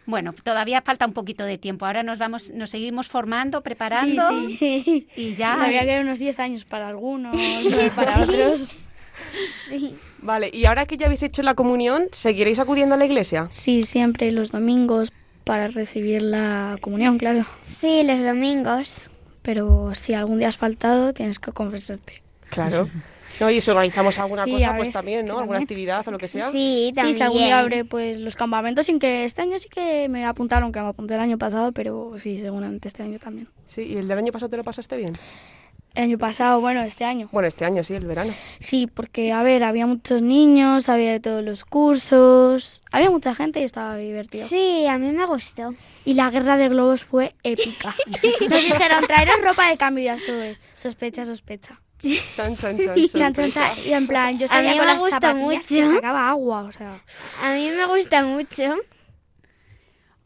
Bueno, 0.06 0.32
todavía 0.44 0.82
falta 0.82 1.04
un 1.04 1.12
poquito 1.12 1.44
de 1.44 1.58
tiempo. 1.58 1.84
Ahora 1.84 2.04
nos 2.04 2.18
vamos, 2.18 2.52
nos 2.52 2.70
seguimos 2.70 3.08
formando, 3.08 3.62
preparando 3.62 4.22
Sí, 4.30 4.56
sí. 4.56 5.08
y 5.16 5.34
ya. 5.34 5.54
Todavía 5.54 5.82
quedan 5.82 6.06
unos 6.06 6.20
10 6.20 6.38
años 6.38 6.64
para 6.64 6.86
algunos, 6.86 7.36
para 7.96 8.22
otros. 8.22 8.72
Vale, 10.18 10.50
y 10.52 10.66
ahora 10.66 10.86
que 10.86 10.96
ya 10.96 11.06
habéis 11.06 11.22
hecho 11.22 11.42
la 11.42 11.54
comunión, 11.54 12.04
¿seguiréis 12.12 12.58
acudiendo 12.58 12.94
a 12.94 12.98
la 12.98 13.04
iglesia? 13.04 13.48
Sí, 13.50 13.82
siempre 13.82 14.32
los 14.32 14.50
domingos 14.52 15.12
para 15.44 15.68
recibir 15.68 16.22
la 16.22 16.76
comunión, 16.80 17.18
claro. 17.18 17.46
Sí, 17.62 18.02
los 18.04 18.20
domingos. 18.20 18.96
Pero 19.42 19.92
si 19.94 20.12
algún 20.14 20.38
día 20.40 20.48
has 20.48 20.56
faltado, 20.56 21.12
tienes 21.14 21.38
que 21.38 21.52
confesarte. 21.52 22.22
Claro. 22.50 22.88
No, 23.38 23.50
y 23.50 23.60
si 23.60 23.70
organizamos 23.70 24.18
alguna 24.18 24.44
Sí, 24.44 24.52
cosa, 24.52 24.74
pues 24.76 24.90
también, 24.90 25.26
¿no? 25.26 25.38
Alguna 25.38 25.58
actividad 25.58 26.02
o 26.08 26.10
lo 26.10 26.18
que 26.18 26.26
sea. 26.26 26.50
Sí, 26.50 26.86
Sí, 26.88 26.92
también. 26.94 27.16
si 27.16 27.22
algún 27.22 27.38
día 27.38 27.60
abre 27.60 27.84
pues 27.84 28.18
los 28.18 28.34
campamentos, 28.34 28.86
sin 28.86 28.98
que 28.98 29.24
este 29.24 29.42
año 29.42 29.58
sí 29.58 29.68
que 29.68 30.08
me 30.08 30.24
apuntaron, 30.24 30.72
que 30.72 30.80
me 30.80 30.88
apunté 30.88 31.14
el 31.14 31.20
año 31.20 31.36
pasado, 31.38 31.70
pero 31.72 32.14
sí, 32.16 32.38
seguramente 32.38 32.88
este 32.88 33.02
año 33.02 33.18
también. 33.18 33.46
Sí, 33.66 33.82
¿y 33.82 33.98
el 33.98 34.08
del 34.08 34.18
año 34.18 34.32
pasado 34.32 34.48
te 34.50 34.56
lo 34.56 34.64
pasaste 34.64 34.96
bien? 34.96 35.18
El 35.96 36.02
año 36.04 36.18
pasado, 36.18 36.60
bueno, 36.60 36.82
este 36.82 37.04
año. 37.04 37.28
Bueno, 37.32 37.48
este 37.48 37.64
año 37.64 37.82
sí, 37.82 37.94
el 37.94 38.06
verano. 38.06 38.34
Sí, 38.60 38.86
porque, 38.86 39.32
a 39.32 39.42
ver, 39.42 39.64
había 39.64 39.86
muchos 39.86 40.20
niños, 40.20 40.88
había 40.90 41.10
de 41.12 41.20
todos 41.20 41.42
los 41.42 41.64
cursos, 41.64 42.82
había 42.92 43.10
mucha 43.10 43.34
gente 43.34 43.60
y 43.60 43.64
estaba 43.64 43.96
divertido. 43.96 44.46
Sí, 44.46 44.86
a 44.86 44.98
mí 44.98 45.10
me 45.10 45.24
gustó. 45.26 45.74
Y 46.04 46.14
la 46.14 46.30
guerra 46.30 46.56
de 46.58 46.68
globos 46.68 47.02
fue 47.04 47.34
épica. 47.42 47.94
Nos 48.50 48.62
dijeron, 48.62 49.06
traeros 49.06 49.36
ropa 49.42 49.68
de 49.70 49.76
cambio 49.78 50.02
y 50.02 50.06
ya 50.06 50.18
sube. 50.18 50.58
Sospecha, 50.74 51.24
sospecha. 51.24 51.80
Chan, 52.36 52.54
chan, 52.56 52.78
chan, 52.78 52.92
Y, 52.98 53.08
chan, 53.08 53.32
chan, 53.32 53.34
sorpresa. 53.34 53.74
chan, 53.74 53.78
y 53.86 53.92
en 53.94 54.06
plan, 54.06 54.38
yo 54.38 54.44
A 54.44 54.48
salía 54.48 54.72
mí 54.72 54.76
con 54.76 54.86
me 54.86 54.92
las 54.92 55.00
gusta 55.00 55.20
zapatillas 55.20 55.66
que 55.66 55.74
mucho. 55.82 55.94
sacaba 55.94 56.28
agua, 56.28 56.62
o 56.64 56.72
sea... 56.72 57.00
A 57.42 57.54
mí 57.54 57.70
me 57.74 57.86
gusta 57.86 58.22
mucho. 58.22 58.74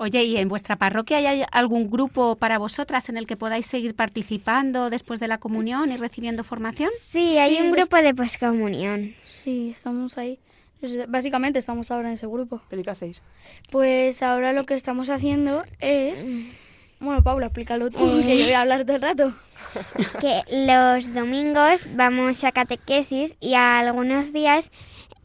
Oye, 0.03 0.25
¿y 0.25 0.39
en 0.39 0.49
vuestra 0.49 0.77
parroquia 0.77 1.19
hay 1.19 1.45
algún 1.53 1.91
grupo 1.91 2.35
para 2.37 2.57
vosotras 2.57 3.11
en 3.11 3.19
el 3.19 3.27
que 3.27 3.37
podáis 3.37 3.67
seguir 3.67 3.95
participando 3.95 4.89
después 4.89 5.21
de 5.21 5.29
la 5.29 5.37
comunión 5.37 5.93
y 5.93 5.99
recibiendo 5.99 6.43
formación? 6.43 6.89
Sí, 7.03 7.37
hay 7.37 7.57
Sí, 7.57 7.63
un 7.63 7.71
grupo 7.71 7.97
de 7.99 8.15
poscomunión. 8.15 9.15
Sí, 9.27 9.73
estamos 9.77 10.17
ahí. 10.17 10.39
Pues, 10.81 11.07
Básicamente 11.07 11.59
estamos 11.59 11.91
ahora 11.91 12.09
en 12.09 12.15
ese 12.15 12.27
grupo. 12.27 12.63
¿Pero 12.71 12.83
qué 12.83 12.89
hacéis? 12.89 13.23
Pues 13.71 14.23
ahora 14.23 14.55
lo 14.55 14.65
que 14.65 14.73
estamos 14.73 15.11
haciendo 15.11 15.65
es... 15.81 16.25
Bueno, 16.99 17.23
Paula, 17.23 17.47
explícalo 17.49 17.91
tú, 17.91 17.99
que 18.23 18.39
yo 18.39 18.45
voy 18.45 18.55
a 18.55 18.63
hablar 18.63 18.87
todo 18.87 18.97
el 18.97 19.03
rato. 19.03 19.35
Que 20.19 20.41
los 20.67 21.13
domingos 21.13 21.83
vamos 21.95 22.43
a 22.45 22.53
catequesis 22.53 23.35
y 23.39 23.53
algunos 23.53 24.33
días 24.33 24.71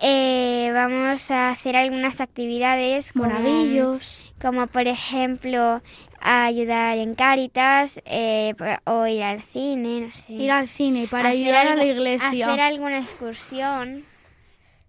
eh, 0.02 0.72
vamos 0.74 1.32
a 1.32 1.52
hacer 1.52 1.78
algunas 1.78 2.20
actividades 2.20 3.14
como, 3.14 3.30
Monaguillos. 3.30 4.25
Como 4.41 4.67
por 4.67 4.88
ejemplo 4.88 5.82
ayudar 6.19 6.98
en 6.98 7.15
Cáritas 7.15 8.02
eh, 8.06 8.54
o 8.86 9.06
ir 9.08 9.24
al 9.24 9.41
cine, 9.43 10.02
no 10.02 10.12
sé. 10.13 10.34
Ir 10.34 10.52
al 10.52 10.67
cine 10.67 11.08
para 11.10 11.30
Hacer 11.30 11.41
ayudar 11.41 11.67
a 11.67 11.76
la 11.76 11.86
iglesia. 11.86 12.48
Hacer 12.48 12.60
alguna 12.62 12.98
excursión. 13.00 14.04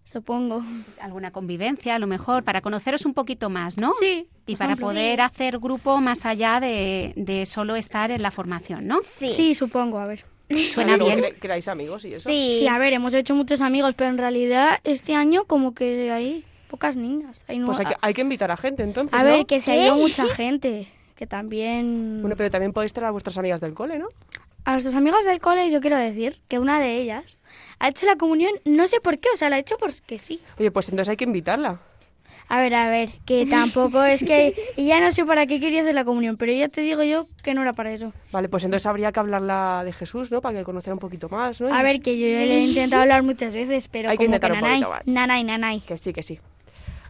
Supongo. 0.05 0.63
Alguna 1.01 1.33
convivencia, 1.33 1.97
a 1.97 1.99
lo 1.99 2.07
mejor, 2.07 2.45
para 2.45 2.61
conoceros 2.61 3.05
un 3.07 3.13
poquito 3.15 3.51
más, 3.51 3.77
¿no? 3.77 3.93
Sí. 3.95 4.29
Y 4.47 4.55
para 4.57 4.73
ejemplo. 4.73 4.89
poder 4.89 5.21
hacer 5.21 5.59
grupo 5.59 6.01
más 6.01 6.25
allá 6.25 6.61
de, 6.61 7.13
de 7.17 7.45
solo 7.45 7.75
estar 7.75 8.11
en 8.13 8.23
la 8.23 8.31
formación, 8.31 8.87
¿no? 8.87 9.01
Sí. 9.03 9.31
Sí, 9.31 9.55
supongo, 9.55 9.99
a 9.99 10.07
ver. 10.07 10.25
Suena 10.71 10.97
bien. 10.97 11.19
cre- 11.19 11.35
creáis 11.41 11.67
amigos 11.67 12.05
y 12.05 12.15
eso. 12.15 12.29
Sí. 12.29 12.59
Sí, 12.61 12.69
a 12.69 12.79
ver, 12.79 12.93
hemos 12.93 13.15
hecho 13.15 13.35
muchos 13.35 13.61
amigos, 13.61 13.95
pero 13.97 14.09
en 14.11 14.19
realidad 14.19 14.79
este 14.85 15.15
año 15.15 15.45
como 15.45 15.75
que 15.75 16.13
hay 16.13 16.45
pocas 16.67 16.97
niñas. 16.97 17.45
Hay 17.49 17.59
no- 17.59 17.67
Pues 17.67 17.81
hay 17.81 17.87
que, 17.87 17.95
hay 18.01 18.15
que 18.15 18.21
invitar 18.23 18.51
a 18.51 18.57
gente 18.57 18.83
entonces, 18.83 19.15
a 19.15 19.19
¿no? 19.19 19.25
ver, 19.25 19.47
que 19.47 19.61
se 19.61 19.73
ha 19.73 19.77
ido 19.85 19.97
mucha 19.97 20.27
gente. 20.29 20.87
Que 21.17 21.27
también... 21.27 22.19
Bueno, 22.21 22.37
pero 22.37 22.51
también 22.51 22.73
podéis 22.73 22.93
traer 22.93 23.09
a 23.09 23.11
vuestras 23.11 23.39
amigas 23.39 23.61
del 23.61 23.73
cole, 23.73 23.99
¿no? 23.99 24.09
A 24.65 24.73
nuestras 24.73 24.95
amigas 24.95 25.25
del 25.25 25.41
cole 25.41 25.71
yo 25.71 25.81
quiero 25.81 25.97
decir 25.97 26.37
que 26.49 26.59
una 26.59 26.79
de 26.81 26.97
ellas 27.01 27.41
ha 27.79 27.89
hecho 27.89 28.05
la 28.05 28.17
comunión, 28.17 28.53
no 28.65 28.87
sé 28.87 29.01
por 29.01 29.19
qué, 29.19 29.29
o 29.33 29.37
sea, 29.37 29.49
la 29.49 29.57
ha 29.57 29.59
hecho 29.61 29.77
porque 29.79 30.19
sí. 30.19 30.41
Oye, 30.59 30.71
pues 30.71 30.89
entonces 30.91 31.09
hay 31.11 31.17
que 31.17 31.25
invitarla. 31.25 31.79
A 32.49 32.61
ver, 32.61 32.75
a 32.75 32.89
ver, 32.91 33.11
que 33.25 33.47
tampoco 33.51 34.03
es 34.05 34.23
que... 34.25 34.55
Y 34.77 34.87
ya 34.87 35.01
no 35.01 35.11
sé 35.11 35.25
para 35.25 35.47
qué 35.47 35.59
quería 35.59 35.81
hacer 35.81 35.95
la 35.95 36.05
comunión, 36.05 36.37
pero 36.37 36.53
ya 36.53 36.69
te 36.69 36.83
digo 36.83 37.03
yo 37.03 37.29
que 37.43 37.55
no 37.55 37.63
era 37.63 37.73
para 37.73 37.93
eso. 37.93 38.13
Vale, 38.31 38.49
pues 38.51 38.65
entonces 38.65 38.85
habría 38.87 39.11
que 39.11 39.21
hablarla 39.21 39.83
de 39.85 39.93
Jesús, 39.95 40.31
¿no? 40.31 40.43
Para 40.43 40.59
que 40.59 40.65
conociera 40.65 40.93
un 40.95 41.01
poquito 41.01 41.29
más, 41.31 41.61
¿no? 41.63 41.73
A 41.75 41.83
ver, 41.83 42.01
que 42.03 42.19
yo 42.19 42.27
le 42.27 42.59
he 42.59 42.61
intentado 42.67 43.03
hablar 43.03 43.23
muchas 43.23 43.55
veces, 43.55 43.89
pero 43.89 44.09
Hay 44.11 44.19
que 44.19 44.27
como 44.27 44.37
intentar 44.37 44.53
un 44.53 44.61
nanay, 44.61 44.81
poquito 44.83 44.91
más. 44.91 45.07
nanay, 45.07 45.45
nanay. 45.45 45.81
Que 45.81 45.97
sí, 45.97 46.13
que 46.13 46.23
sí. 46.23 46.39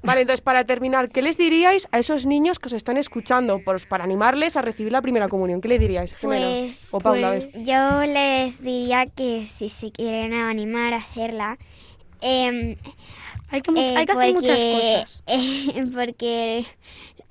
Vale, 0.06 0.20
entonces 0.22 0.40
para 0.40 0.64
terminar, 0.64 1.10
¿qué 1.10 1.20
les 1.20 1.36
diríais 1.36 1.88
a 1.92 1.98
esos 1.98 2.26
niños 2.26 2.58
que 2.58 2.68
os 2.68 2.72
están 2.72 2.96
escuchando 2.96 3.60
pues, 3.64 3.86
para 3.86 4.04
animarles 4.04 4.56
a 4.56 4.62
recibir 4.62 4.92
la 4.92 5.02
primera 5.02 5.28
comunión? 5.28 5.60
¿Qué 5.60 5.68
le 5.68 5.78
diríais? 5.78 6.14
Jimena? 6.16 6.46
Pues, 6.46 6.88
o 6.92 6.98
Paula, 7.00 7.28
a 7.28 7.30
ver. 7.32 7.50
yo 7.62 8.00
les 8.06 8.62
diría 8.62 9.06
que 9.06 9.44
si 9.44 9.68
se 9.68 9.90
quieren 9.90 10.32
animar 10.32 10.94
a 10.94 10.98
hacerla, 10.98 11.58
em, 12.20 12.76
Hay 13.50 13.60
que, 13.62 13.70
eh, 13.72 13.96
hay 13.96 14.06
que 14.06 14.12
hacer 14.12 14.34
muchas 14.34 14.64
cosas. 14.64 15.22
eh, 15.26 15.84
porque 15.94 16.64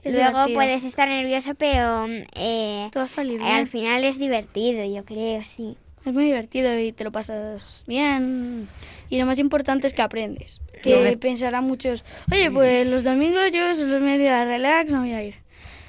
Es 0.03 0.13
luego 0.13 0.29
divertido. 0.45 0.57
puedes 0.57 0.83
estar 0.83 1.07
nervioso, 1.07 1.55
pero 1.55 2.05
eh, 2.35 2.89
Todo 2.91 3.01
va 3.01 3.05
a 3.05 3.07
salir 3.07 3.41
al 3.41 3.67
final 3.67 4.03
es 4.03 4.19
divertido, 4.19 4.85
yo 4.85 5.03
creo, 5.05 5.43
sí. 5.43 5.77
Es 6.05 6.13
muy 6.13 6.25
divertido 6.25 6.77
y 6.79 6.91
te 6.91 7.03
lo 7.03 7.11
pasas 7.11 7.83
bien. 7.88 8.67
Y 9.09 9.17
lo 9.17 9.25
más 9.25 9.39
importante 9.39 9.88
es 9.88 9.93
que 9.95 10.03
aprendes. 10.03 10.61
Que 10.85 10.95
Claro. 11.01 11.19
pensarán 11.19 11.63
muchos, 11.63 12.05
oye, 12.31 12.51
pues 12.51 12.87
los 12.87 13.03
domingos 13.03 13.51
yo 13.51 13.73
son 13.75 13.89
los 13.91 14.01
medios 14.01 14.29
de 14.29 14.45
relax, 14.45 14.91
no 14.91 14.99
voy 15.01 15.13
a 15.13 15.23
ir. 15.23 15.35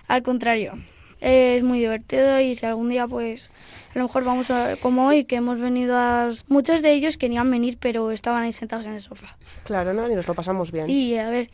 Al 0.08 0.22
contrario, 0.22 0.72
es 1.20 1.62
muy 1.62 1.78
divertido 1.80 2.40
y 2.40 2.54
si 2.54 2.64
algún 2.66 2.88
día 2.88 3.06
pues 3.06 3.50
a 3.94 3.98
lo 3.98 4.04
mejor 4.06 4.24
vamos 4.24 4.50
a, 4.50 4.76
como 4.76 5.06
hoy, 5.06 5.24
que 5.24 5.36
hemos 5.36 5.58
venido 5.60 5.96
a... 5.96 6.30
Muchos 6.48 6.82
de 6.82 6.92
ellos 6.92 7.16
querían 7.16 7.50
venir, 7.50 7.78
pero 7.80 8.10
estaban 8.10 8.42
ahí 8.42 8.52
sentados 8.52 8.86
en 8.86 8.94
el 8.94 9.00
sofá. 9.00 9.36
Claro, 9.64 9.92
¿no? 9.94 10.10
Y 10.10 10.14
nos 10.14 10.26
lo 10.28 10.34
pasamos 10.34 10.70
bien. 10.72 10.84
Sí, 10.86 11.16
a 11.16 11.30
ver, 11.30 11.50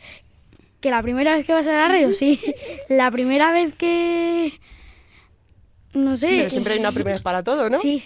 que 0.81 0.89
la 0.89 1.01
primera 1.01 1.35
vez 1.35 1.45
que 1.45 1.53
vas 1.53 1.67
a 1.67 1.71
la 1.71 1.87
radio, 1.87 2.13
sí. 2.13 2.39
La 2.89 3.11
primera 3.11 3.51
vez 3.51 3.73
que... 3.75 4.59
No 5.93 6.17
sé. 6.17 6.27
Pero 6.27 6.49
siempre 6.49 6.73
hay 6.73 6.79
una 6.79 6.91
primera 6.91 7.13
vez 7.13 7.21
para 7.21 7.43
todo, 7.43 7.69
¿no? 7.69 7.79
Sí. 7.79 8.03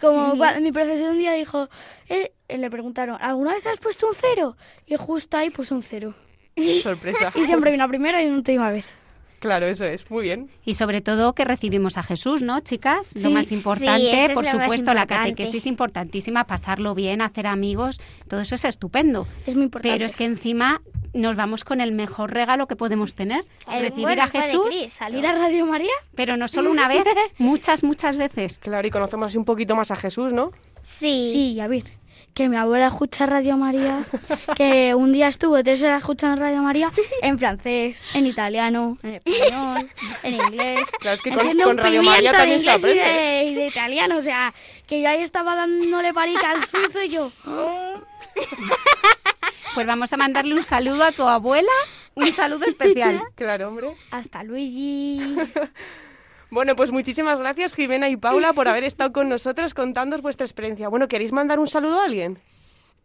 Como 0.00 0.34
mi 0.60 0.72
profesor 0.72 1.10
un 1.10 1.18
día 1.18 1.32
dijo, 1.32 1.68
eh, 2.08 2.32
eh, 2.48 2.58
le 2.58 2.70
preguntaron, 2.70 3.18
¿alguna 3.20 3.54
vez 3.54 3.66
has 3.66 3.78
puesto 3.78 4.08
un 4.08 4.14
cero? 4.14 4.56
Y 4.86 4.96
justo 4.96 5.36
ahí 5.36 5.50
puso 5.50 5.74
un 5.74 5.82
cero. 5.82 6.14
Sorpresa. 6.82 7.32
Y 7.34 7.46
siempre 7.46 7.70
hay 7.70 7.76
una 7.76 7.88
primera 7.88 8.22
y 8.22 8.26
una 8.26 8.36
última 8.36 8.70
vez. 8.70 8.86
Claro, 9.38 9.66
eso 9.66 9.84
es. 9.84 10.10
Muy 10.10 10.24
bien. 10.24 10.50
Y 10.64 10.74
sobre 10.74 11.00
todo 11.00 11.34
que 11.34 11.44
recibimos 11.44 11.96
a 11.96 12.02
Jesús, 12.02 12.42
¿no, 12.42 12.60
chicas? 12.60 13.14
lo 13.22 13.30
más 13.30 13.52
importante, 13.52 14.30
por 14.34 14.44
supuesto, 14.44 14.94
la 14.94 15.06
catequesis 15.06 15.66
importantísima, 15.66 16.44
pasarlo 16.44 16.94
bien, 16.94 17.22
hacer 17.22 17.46
amigos, 17.46 18.00
todo 18.28 18.40
eso 18.40 18.54
es 18.54 18.64
estupendo. 18.64 19.26
Es 19.46 19.54
muy 19.54 19.64
importante. 19.64 19.94
Pero 19.94 20.06
es 20.06 20.16
que 20.16 20.24
encima 20.24 20.80
nos 21.14 21.36
vamos 21.36 21.64
con 21.64 21.80
el 21.80 21.92
mejor 21.92 22.32
regalo 22.32 22.66
que 22.66 22.76
podemos 22.76 23.14
tener, 23.14 23.44
El 23.70 23.80
recibir 23.80 24.20
a 24.20 24.28
Jesús, 24.28 24.66
Cristo. 24.68 25.04
¿Ir 25.16 25.26
a 25.26 25.32
Radio 25.32 25.66
María? 25.66 25.92
pero 26.14 26.36
no 26.36 26.48
solo 26.48 26.70
una 26.70 26.88
vez, 26.88 27.04
muchas, 27.38 27.82
muchas 27.82 28.16
veces. 28.16 28.58
Claro, 28.58 28.86
y 28.86 28.90
conocemos 28.90 29.26
así 29.26 29.38
un 29.38 29.44
poquito 29.44 29.76
más 29.76 29.90
a 29.90 29.96
Jesús, 29.96 30.32
¿no? 30.32 30.52
Sí. 30.82 31.30
Sí, 31.32 31.60
a 31.60 31.68
ver. 31.68 31.84
Que 32.38 32.48
mi 32.48 32.54
abuela 32.56 32.86
escucha 32.86 33.26
Radio 33.26 33.56
María, 33.56 34.04
que 34.54 34.94
un 34.94 35.10
día 35.12 35.26
estuvo 35.26 35.60
tres 35.64 35.82
horas 35.82 35.98
escuchando 36.02 36.40
Radio 36.40 36.62
María 36.62 36.92
en 37.20 37.36
francés, 37.36 38.00
en 38.14 38.26
italiano, 38.28 38.96
en 39.02 39.14
español, 39.14 39.90
en 40.22 40.34
inglés. 40.34 40.88
Claro, 41.00 41.16
es 41.16 41.22
que 41.22 41.32
con- 41.32 41.58
con 41.58 41.76
Radio 41.78 42.00
María 42.04 42.30
también 42.30 42.60
se 42.60 42.70
inglés 42.70 42.94
y 42.94 43.00
aprende. 43.00 43.20
de, 43.20 43.44
y 43.44 43.54
de 43.56 43.66
italiano, 43.66 44.18
o 44.18 44.22
sea, 44.22 44.54
que 44.86 45.02
yo 45.02 45.08
ahí 45.08 45.20
estaba 45.22 45.56
dándole 45.56 46.14
palica 46.14 46.52
al 46.52 46.64
suzo 46.64 47.02
y 47.02 47.08
yo... 47.08 47.32
Pues 49.74 49.84
vamos 49.88 50.12
a 50.12 50.16
mandarle 50.16 50.54
un 50.54 50.62
saludo 50.64 51.02
a 51.02 51.10
tu 51.12 51.24
abuela, 51.24 51.72
un 52.14 52.32
saludo 52.32 52.66
especial. 52.66 53.20
Claro, 53.34 53.66
hombre. 53.66 53.94
Hasta 54.12 54.44
Luigi. 54.44 55.20
Bueno, 56.50 56.76
pues 56.76 56.92
muchísimas 56.92 57.38
gracias 57.38 57.74
Jimena 57.74 58.08
y 58.08 58.16
Paula 58.16 58.52
por 58.52 58.68
haber 58.68 58.84
estado 58.84 59.12
con 59.12 59.28
nosotros 59.28 59.74
contándonos 59.74 60.22
vuestra 60.22 60.44
experiencia. 60.46 60.88
Bueno, 60.88 61.08
¿queréis 61.08 61.32
mandar 61.32 61.58
un 61.58 61.66
saludo 61.66 62.00
a 62.00 62.04
alguien? 62.04 62.38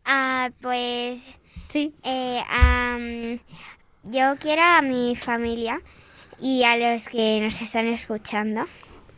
Ah, 0.05 0.49
pues 0.61 1.33
Sí. 1.69 1.93
eh, 2.03 3.39
yo 4.03 4.35
quiero 4.39 4.61
a 4.61 4.81
mi 4.81 5.15
familia 5.15 5.81
y 6.39 6.63
a 6.63 6.77
los 6.77 7.07
que 7.07 7.39
nos 7.41 7.61
están 7.61 7.87
escuchando. 7.87 8.65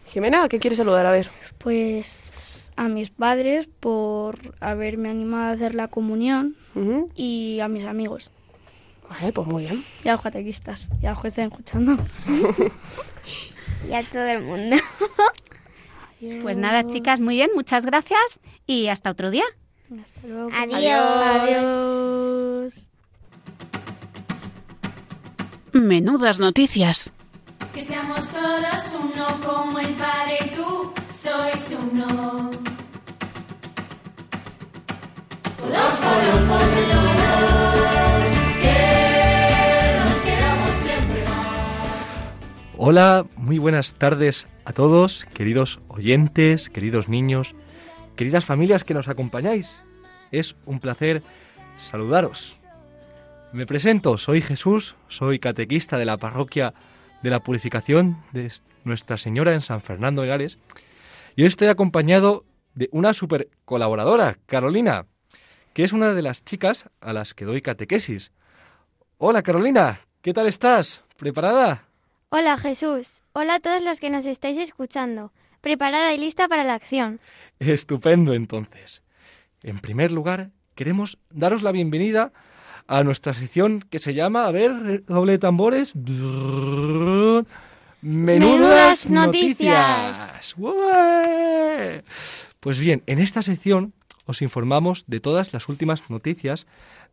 Jimena, 0.08 0.44
¿a 0.44 0.50
qué 0.50 0.60
quieres 0.60 0.78
saludar? 0.78 1.06
A 1.06 1.12
ver. 1.12 1.30
Pues 1.58 2.72
a 2.76 2.88
mis 2.88 3.10
padres 3.10 3.68
por 3.80 4.38
haberme 4.60 5.10
animado 5.10 5.46
a 5.46 5.52
hacer 5.52 5.76
la 5.76 5.88
comunión 5.88 6.56
y 7.16 7.60
a 7.62 7.68
mis 7.68 7.86
amigos 7.86 8.32
Vale, 9.10 9.32
pues 9.32 9.48
muy 9.48 9.64
bien. 9.66 9.84
y 10.04 10.10
a 10.10 10.14
los 10.14 10.22
catequistas 10.22 10.90
y 11.02 11.06
a 11.06 11.12
los 11.12 11.22
que 11.22 11.28
estén 11.30 11.46
escuchando. 11.52 11.98
Y 13.90 13.94
a 13.94 14.04
todo 14.10 14.24
el 14.26 14.42
mundo. 14.42 14.78
Pues 16.42 16.58
nada, 16.58 16.88
chicas, 16.88 17.20
muy 17.20 17.36
bien, 17.36 17.52
muchas 17.54 17.86
gracias 17.86 18.40
y 18.66 18.88
hasta 18.88 19.12
otro 19.12 19.30
día. 19.30 19.44
Hasta 19.92 20.28
luego. 20.28 20.50
Adiós. 20.56 20.74
Adiós. 21.54 22.74
Menudas 25.74 26.40
noticias. 26.40 27.14
Que 27.74 27.84
seamos 27.84 28.28
todos 28.30 28.96
uno 29.04 29.28
como 29.46 29.78
el 29.80 29.94
Padre 29.94 30.38
y 30.46 30.56
tú 30.56 30.94
sois 31.14 31.76
uno. 31.92 32.50
Todos 35.58 35.96
por 36.48 37.15
Hola, 42.78 43.26
muy 43.38 43.58
buenas 43.58 43.94
tardes 43.94 44.48
a 44.66 44.74
todos, 44.74 45.24
queridos 45.34 45.80
oyentes, 45.88 46.70
queridos 46.70 47.08
niños, 47.08 47.56
queridas 48.18 48.44
familias 48.44 48.84
que 48.84 48.94
nos 48.94 49.08
acompañáis. 49.08 49.80
Es 50.34 50.58
un 50.66 50.82
placer 50.82 51.24
saludaros. 51.78 52.60
Me 53.54 53.66
presento, 53.66 54.18
soy 54.18 54.42
Jesús, 54.42 54.98
soy 55.08 55.40
catequista 55.40 55.98
de 55.98 56.04
la 56.04 56.18
parroquia 56.18 56.74
de 57.24 57.30
la 57.30 57.40
Purificación 57.40 58.18
de 58.34 58.52
Nuestra 58.84 59.18
Señora 59.18 59.54
en 59.54 59.62
San 59.62 59.82
Fernando 59.82 60.24
de 60.24 60.28
Gales. 60.28 60.60
Y 61.38 61.44
hoy 61.44 61.48
estoy 61.48 61.70
acompañado 61.70 62.44
de 62.74 62.90
una 62.92 63.14
super 63.14 63.48
colaboradora, 63.64 64.38
Carolina, 64.48 65.06
que 65.74 65.86
es 65.86 65.94
una 65.94 66.14
de 66.14 66.22
las 66.22 66.44
chicas 66.44 66.90
a 67.00 67.14
las 67.14 67.34
que 67.34 67.46
doy 67.46 67.62
catequesis. 67.62 68.34
Hola 69.18 69.44
Carolina, 69.44 70.02
¿qué 70.22 70.34
tal 70.34 70.48
estás? 70.48 71.04
¿Preparada? 71.16 71.86
Hola 72.30 72.58
Jesús. 72.58 73.22
Hola 73.34 73.56
a 73.56 73.60
todos 73.60 73.82
los 73.84 74.00
que 74.00 74.10
nos 74.10 74.26
estáis 74.26 74.58
escuchando. 74.58 75.32
Preparada 75.62 76.14
y 76.14 76.18
lista 76.18 76.48
para 76.48 76.64
la 76.64 76.74
acción. 76.76 77.20
Estupendo, 77.60 78.34
entonces. 78.34 79.02
En 79.64 79.80
primer 79.80 80.12
lugar, 80.12 80.52
queremos 80.76 81.18
daros 81.30 81.62
la 81.64 81.72
bienvenida 81.72 82.34
a 82.88 83.04
nuestra 83.04 83.34
sección 83.34 83.80
que 83.90 84.00
se 84.00 84.14
llama, 84.14 84.46
a 84.46 84.52
ver, 84.52 85.04
doble 85.06 85.38
tambores. 85.38 85.96
Menudas, 85.96 87.46
Menudas 88.02 89.10
noticias. 89.10 90.54
noticias. 90.56 92.04
Pues 92.60 92.80
bien, 92.80 93.04
en 93.08 93.20
esta 93.20 93.42
sección 93.42 93.94
os 94.26 94.42
informamos 94.42 95.06
de 95.08 95.20
todas 95.20 95.54
las 95.54 95.70
últimas 95.70 96.10
noticias 96.10 96.68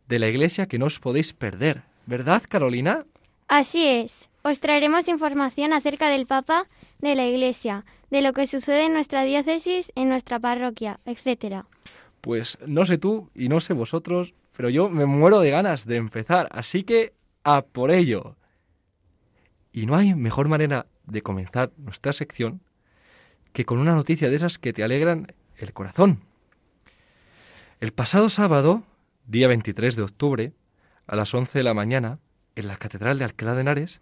de 0.07 0.19
la 0.19 0.27
Iglesia 0.27 0.67
que 0.67 0.77
no 0.79 0.85
os 0.87 0.99
podéis 0.99 1.33
perder. 1.33 1.83
¿Verdad, 2.05 2.43
Carolina? 2.47 3.05
Así 3.47 3.85
es. 3.85 4.29
Os 4.41 4.59
traeremos 4.59 5.07
información 5.07 5.73
acerca 5.73 6.09
del 6.09 6.25
Papa, 6.25 6.67
de 6.99 7.15
la 7.15 7.25
Iglesia, 7.25 7.85
de 8.11 8.21
lo 8.21 8.33
que 8.33 8.47
sucede 8.47 8.85
en 8.85 8.93
nuestra 8.93 9.23
diócesis, 9.23 9.91
en 9.95 10.09
nuestra 10.09 10.39
parroquia, 10.39 10.99
etcétera. 11.05 11.65
Pues 12.21 12.57
no 12.65 12.85
sé 12.85 12.97
tú 12.97 13.29
y 13.33 13.49
no 13.49 13.59
sé 13.59 13.73
vosotros, 13.73 14.33
pero 14.55 14.69
yo 14.69 14.89
me 14.89 15.05
muero 15.05 15.39
de 15.39 15.49
ganas 15.49 15.85
de 15.85 15.95
empezar, 15.95 16.47
así 16.51 16.83
que 16.83 17.13
a 17.43 17.61
por 17.61 17.91
ello. 17.91 18.35
Y 19.71 19.85
no 19.85 19.95
hay 19.95 20.13
mejor 20.13 20.47
manera 20.47 20.87
de 21.05 21.21
comenzar 21.21 21.71
nuestra 21.77 22.13
sección 22.13 22.61
que 23.51 23.65
con 23.65 23.79
una 23.79 23.95
noticia 23.95 24.29
de 24.29 24.35
esas 24.35 24.57
que 24.57 24.73
te 24.73 24.83
alegran 24.83 25.33
el 25.57 25.73
corazón. 25.73 26.21
El 27.79 27.91
pasado 27.91 28.29
sábado, 28.29 28.83
día 29.25 29.47
23 29.47 29.95
de 29.95 30.03
octubre, 30.03 30.53
a 31.07 31.15
las 31.15 31.33
11 31.33 31.59
de 31.59 31.63
la 31.63 31.73
mañana, 31.73 32.19
en 32.55 32.67
la 32.67 32.77
Catedral 32.77 33.17
de 33.19 33.25
Alcalá 33.25 33.53
de 33.55 33.61
Henares, 33.61 34.01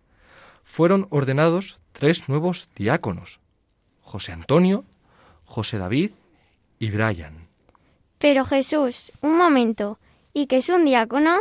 fueron 0.64 1.08
ordenados 1.10 1.80
tres 1.92 2.30
nuevos 2.30 2.70
diáconos, 2.76 3.40
José 4.02 4.32
Antonio, 4.32 4.86
José 5.46 5.78
David 5.78 6.12
y 6.80 6.90
Brian. 6.92 7.48
Pero 8.20 8.46
Jesús, 8.46 9.12
un 9.22 9.38
momento. 9.38 10.00
¿Y 10.34 10.48
qué 10.48 10.58
es 10.58 10.70
un 10.70 10.86
diácono? 10.86 11.38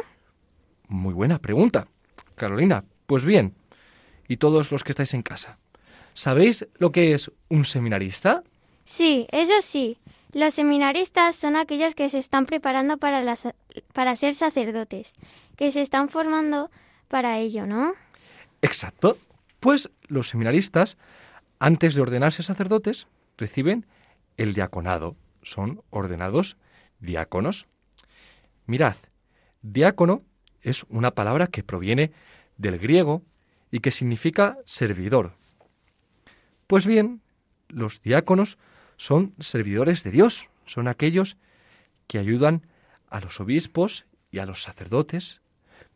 Muy 0.89 1.15
buena 1.15 1.39
pregunta, 1.39 1.87
Carolina. 2.35 2.85
Pues 3.07 3.25
bien, 3.25 3.55
y 4.29 4.39
todos 4.39 4.73
los 4.73 4.83
que 4.83 4.93
estáis 4.93 5.15
en 5.15 5.23
casa, 5.23 5.59
¿sabéis 6.15 6.67
lo 6.79 6.91
que 6.91 7.13
es 7.15 7.31
un 7.49 7.65
seminarista? 7.65 8.43
Sí, 8.85 9.27
eso 9.31 9.53
sí. 9.63 9.99
Los 10.33 10.55
seminaristas 10.55 11.37
son 11.37 11.57
aquellos 11.57 11.95
que 11.95 12.09
se 12.09 12.19
están 12.19 12.47
preparando 12.47 12.99
para, 12.99 13.21
las- 13.23 13.49
para 13.93 14.17
ser 14.17 14.35
sacerdotes, 14.35 15.15
que 15.57 15.71
se 15.73 15.81
están 15.83 16.09
formando 16.09 16.71
para 17.11 17.39
ello, 17.39 17.67
¿no? 17.67 17.93
Exacto. 18.63 19.19
Pues 19.59 19.91
los 20.07 20.29
seminaristas, 20.29 20.97
antes 21.59 21.95
de 21.95 22.01
ordenarse 22.01 22.43
sacerdotes, 22.43 23.09
reciben 23.37 23.85
el 24.37 24.55
diaconado. 24.55 25.17
Son 25.43 25.83
ordenados 25.91 26.57
diáconos. 27.01 27.67
Mirad, 28.67 28.97
diácono 29.61 30.23
es 30.63 30.85
una 30.89 31.11
palabra 31.11 31.49
que 31.49 31.65
proviene 31.65 32.13
del 32.57 32.79
griego 32.79 33.23
y 33.73 33.81
que 33.81 33.91
significa 33.91 34.59
servidor. 34.65 35.35
Pues 36.67 36.87
bien, 36.87 37.23
los 37.69 38.01
diáconos 38.03 38.57
son 38.97 39.35
servidores 39.41 40.05
de 40.05 40.13
Dios, 40.13 40.49
son 40.65 40.87
aquellos 40.87 41.37
que 42.07 42.19
ayudan 42.19 42.67
a 43.09 43.21
los 43.21 43.41
obispos 43.41 44.07
y 44.31 44.39
a 44.39 44.47
los 44.47 44.63
sacerdotes, 44.63 45.41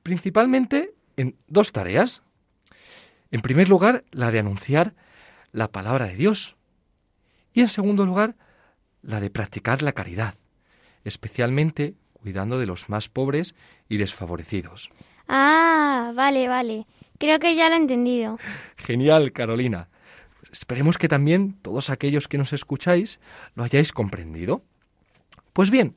principalmente 0.03 0.95
en 1.17 1.37
dos 1.49 1.73
tareas. 1.73 2.23
En 3.31 3.41
primer 3.41 3.69
lugar, 3.69 4.05
la 4.11 4.31
de 4.31 4.39
anunciar 4.39 4.95
la 5.53 5.69
palabra 5.69 6.07
de 6.07 6.17
Dios. 6.17 6.57
Y 7.53 7.61
en 7.61 7.69
segundo 7.69 8.07
lugar, 8.07 8.37
la 9.03 9.21
de 9.21 9.31
practicar 9.31 9.83
la 9.83 9.93
caridad, 9.93 10.35
especialmente 11.05 11.95
cuidando 12.13 12.59
de 12.59 12.67
los 12.67 12.89
más 12.89 13.09
pobres 13.09 13.55
y 13.89 13.99
desfavorecidos. 13.99 14.91
Ah, 15.29 16.13
vale, 16.15 16.49
vale. 16.49 16.87
Creo 17.19 17.39
que 17.39 17.55
ya 17.55 17.69
lo 17.69 17.75
he 17.75 17.79
entendido. 17.79 18.39
Genial, 18.77 19.33
Carolina. 19.33 19.89
Esperemos 20.51 20.99
que 20.99 21.09
también 21.09 21.55
todos 21.63 21.91
aquellos 21.91 22.29
que 22.29 22.39
nos 22.39 22.53
escucháis 22.53 23.21
lo 23.55 23.65
hayáis 23.65 23.93
comprendido. 23.93 24.63
Pues 25.53 25.71
bien, 25.71 25.97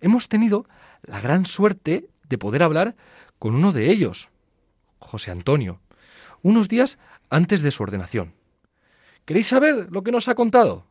hemos 0.00 0.28
tenido 0.28 0.66
la 1.02 1.20
gran 1.20 1.46
suerte 1.46 2.06
de 2.28 2.38
poder 2.38 2.62
hablar 2.62 2.96
con 3.38 3.54
uno 3.54 3.72
de 3.72 3.90
ellos, 3.90 4.30
José 5.02 5.30
Antonio, 5.30 5.80
unos 6.42 6.68
días 6.68 6.98
antes 7.30 7.62
de 7.62 7.70
su 7.70 7.82
ordenación. 7.82 8.34
¿Queréis 9.24 9.48
saber 9.48 9.88
lo 9.90 10.02
que 10.02 10.12
nos 10.12 10.28
ha 10.28 10.34
contado? 10.34 10.86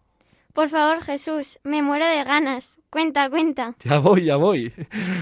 Por 0.54 0.70
favor, 0.70 1.02
Jesús, 1.02 1.60
me 1.64 1.82
muero 1.82 2.06
de 2.06 2.24
ganas. 2.24 2.78
Cuenta, 2.90 3.30
cuenta. 3.30 3.76
Ya 3.84 4.00
voy, 4.00 4.26
ya 4.26 4.36
voy. 4.36 4.74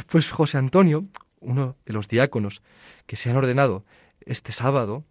Pues 0.07 0.31
José 0.31 0.57
Antonio, 0.57 1.05
uno 1.39 1.75
de 1.85 1.93
los 1.93 2.07
diáconos 2.07 2.61
que 3.05 3.15
se 3.15 3.29
han 3.29 3.37
ordenado 3.37 3.85
este 4.25 4.51
sábado, 4.51 5.03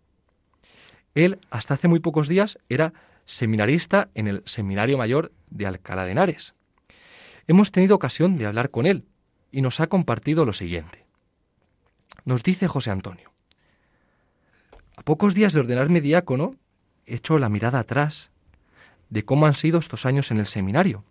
Él, 1.15 1.39
hasta 1.51 1.75
hace 1.75 1.89
muy 1.89 2.01
pocos 2.01 2.29
días, 2.29 2.59
era 2.69 2.93
seminarista 3.27 4.09
en 4.15 4.27
el 4.27 4.43
Seminario 4.47 4.99
Mayor 4.99 5.33
de 5.51 5.67
Alcalá 5.67 6.05
de 6.05 6.13
Henares. 6.13 6.55
Hemos 7.47 7.71
tenido 7.71 7.95
ocasión 7.97 8.39
de 8.39 8.47
hablar 8.47 8.71
con 8.71 8.87
él 8.87 9.07
y 9.51 9.63
nos 9.63 9.81
ha 9.81 9.87
compartido 9.87 10.45
lo 10.45 10.53
siguiente. 10.53 11.07
Nos 12.25 12.43
dice 12.43 12.69
José 12.69 12.91
Antonio, 12.91 13.28
a 14.99 15.03
pocos 15.03 15.33
días 15.33 15.53
de 15.53 15.61
ordenarme 15.61 16.01
diácono, 16.01 16.57
echo 17.07 17.39
la 17.39 17.49
mirada 17.49 17.79
atrás 17.79 18.33
de 19.11 19.25
cómo 19.25 19.47
han 19.47 19.55
sido 19.55 19.79
estos 19.79 20.05
años 20.07 20.33
en 20.33 20.39
el 20.39 20.47
seminario. 20.47 21.05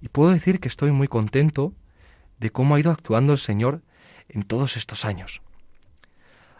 Y 0.00 0.08
puedo 0.08 0.30
decir 0.30 0.60
que 0.60 0.68
estoy 0.68 0.92
muy 0.92 1.08
contento 1.08 1.72
de 2.38 2.50
cómo 2.50 2.76
ha 2.76 2.80
ido 2.80 2.92
actuando 2.92 3.32
el 3.32 3.40
Señor 3.40 3.82
en 4.28 4.44
todos 4.44 4.76
estos 4.76 5.04
años. 5.04 5.42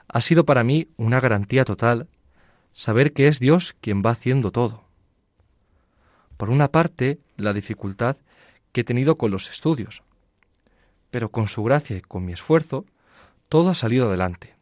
Ha 0.09 0.21
sido 0.21 0.45
para 0.45 0.65
mí 0.65 0.89
una 0.97 1.21
garantía 1.21 1.65
total 1.65 2.09
saber 2.73 3.13
que 3.13 3.29
es 3.29 3.39
Dios 3.39 3.77
quien 3.81 4.03
va 4.05 4.11
haciendo 4.11 4.51
todo. 4.51 4.83
Por 6.37 6.51
una 6.51 6.73
parte, 6.73 7.21
la 7.37 7.53
dificultad 7.53 8.17
que 8.73 8.81
he 8.81 8.85
tenido 8.85 9.15
con 9.15 9.31
los 9.31 9.49
estudios, 9.49 10.03
pero 11.13 11.31
con 11.31 11.47
su 11.47 11.63
gracia 11.63 11.99
y 11.99 12.01
con 12.01 12.25
mi 12.25 12.33
esfuerzo, 12.33 12.85
todo 13.49 13.71
ha 13.71 13.77
salido 13.77 14.09
adelante. 14.09 14.56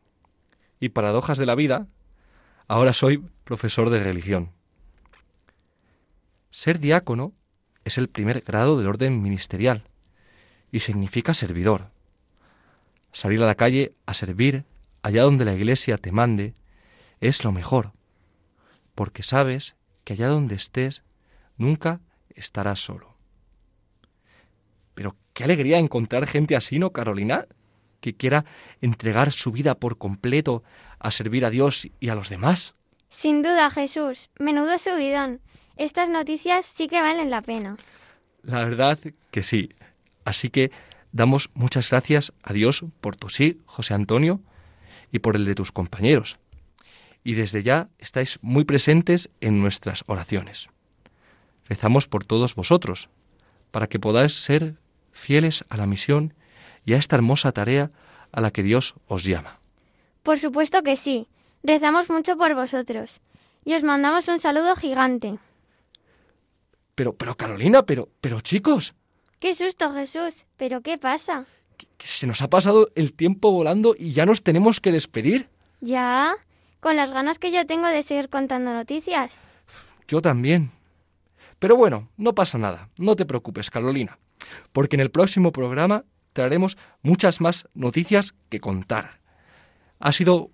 Y 0.85 0.91
paradojas 0.91 1.39
de 1.39 1.47
la 1.47 1.55
vida, 1.55 1.87
ahora 2.69 2.93
soy 2.93 3.25
profesor 3.45 3.89
de 3.89 4.05
religión. 4.05 4.51
Ser 6.51 6.79
diácono 6.79 7.33
es 7.85 7.97
el 7.97 8.11
primer 8.11 8.43
grado 8.43 8.77
del 8.77 8.89
orden 8.89 9.23
ministerial 9.23 9.85
y 10.71 10.81
significa 10.81 11.33
servidor. 11.33 11.87
Salir 13.15 13.43
a 13.43 13.47
la 13.47 13.55
calle 13.55 13.95
a 14.05 14.13
servir 14.13 14.67
allá 15.01 15.23
donde 15.23 15.47
la 15.47 15.55
iglesia 15.55 15.97
te 15.97 16.13
mande 16.13 16.55
es 17.19 17.45
lo 17.45 17.53
mejor, 17.53 17.93
porque 18.95 19.23
sabes 19.23 19.77
que 20.05 20.13
allá 20.13 20.29
donde 20.29 20.55
estés 20.55 21.03
nunca 21.57 22.03
estarás 22.35 22.85
solo. 22.85 23.17
Pero 24.93 25.17
qué 25.33 25.45
alegría 25.45 25.79
encontrar 25.79 26.27
gente 26.27 26.57
así, 26.57 26.79
¿no, 26.79 26.93
Carolina? 26.93 27.47
Que 28.05 28.15
quiera 28.15 28.45
entregar 28.83 29.33
su 29.33 29.51
vida 29.51 29.77
por 29.77 29.97
completo 29.97 30.63
a 30.99 31.11
servir 31.11 31.47
a 31.47 31.49
Dios 31.49 31.89
y 32.01 32.11
a 32.11 32.15
los 32.15 32.29
demás. 32.29 32.75
Sin 33.09 33.41
duda, 33.41 33.71
Jesús. 33.71 34.29
Menudo 34.39 34.77
subidón. 34.77 35.41
Estas 35.79 36.11
noticias 36.11 36.67
sí 36.67 36.87
que 36.87 37.01
valen 37.01 37.31
la 37.31 37.41
pena. 37.41 37.79
La 38.43 38.63
verdad 38.63 38.99
que 39.31 39.43
sí. 39.43 39.71
Así 40.27 40.51
que 40.51 40.71
damos 41.13 41.49
muchas 41.55 41.89
gracias 41.89 42.35
a 42.43 42.53
Dios 42.53 42.85
por 43.01 43.17
tu 43.17 43.31
sí, 43.31 43.63
José 43.65 43.95
Antonio, 43.95 44.43
y 45.11 45.21
por 45.21 45.35
el 45.35 45.47
de 45.47 45.55
tus 45.55 45.73
compañeros. 45.73 46.37
Y 47.23 47.33
desde 47.33 47.63
ya 47.63 47.89
estáis 47.97 48.39
muy 48.43 48.65
presentes 48.65 49.31
en 49.41 49.63
nuestras 49.63 50.05
oraciones. 50.09 50.69
Rezamos 51.65 52.07
por 52.07 52.23
todos 52.23 52.55
vosotros, 52.55 53.09
para 53.71 53.87
que 53.87 53.99
podáis 53.99 54.35
ser 54.35 54.75
fieles 55.11 55.65
a 55.71 55.79
la 55.79 55.87
misión 55.87 56.35
y 56.85 56.95
a 56.95 56.97
esta 56.97 57.17
hermosa 57.17 57.53
tarea 57.53 57.91
a 58.33 58.41
la 58.41 58.51
que 58.51 58.63
Dios 58.63 58.95
os 59.07 59.25
llama. 59.25 59.59
Por 60.23 60.39
supuesto 60.39 60.83
que 60.83 60.97
sí. 60.97 61.29
Rezamos 61.63 62.11
mucho 62.11 62.37
por 62.37 62.55
vosotros. 62.55 63.21
Y 63.65 63.75
os 63.75 63.85
mandamos 63.85 64.29
un 64.29 64.39
saludo 64.39 64.77
gigante. 64.77 65.39
Pero, 66.95 67.15
pero 67.15 67.37
Carolina, 67.37 67.85
pero, 67.85 68.09
pero 68.21 68.41
chicos, 68.41 68.95
¡Qué 69.45 69.53
susto, 69.53 69.93
Jesús! 69.93 70.47
¿Pero 70.57 70.81
qué 70.81 70.97
pasa? 70.97 71.45
que 71.77 72.07
se 72.07 72.27
nos 72.27 72.41
ha 72.41 72.49
pasado 72.49 72.89
el 72.95 73.13
tiempo 73.13 73.53
volando 73.53 73.95
y 73.99 74.13
ya 74.13 74.25
nos 74.25 74.43
tenemos 74.43 74.81
que 74.81 74.93
despedir. 74.93 75.51
¿Ya? 75.81 76.35
Con 76.81 76.97
las 76.97 77.11
ganas 77.11 77.39
que 77.39 77.53
yo 77.53 77.67
tengo 77.67 77.87
de 77.89 78.03
seguir 78.03 78.31
contando 78.31 78.73
noticias. 78.73 79.49
Yo 80.09 80.23
también. 80.23 80.71
Pero 81.59 81.77
bueno, 81.77 82.09
no 82.17 82.35
pasa 82.35 82.57
nada. 82.57 82.89
No 82.97 83.17
te 83.17 83.27
preocupes, 83.27 83.71
Carolina. 83.71 84.19
Porque 84.73 84.97
en 84.97 85.01
el 85.01 85.11
próximo 85.11 85.53
programa 85.53 86.05
traeremos 86.35 86.77
muchas 87.03 87.41
más 87.41 87.67
noticias 87.73 88.35
que 88.51 88.61
contar. 88.61 89.21
Ha 90.01 90.13
sido 90.13 90.51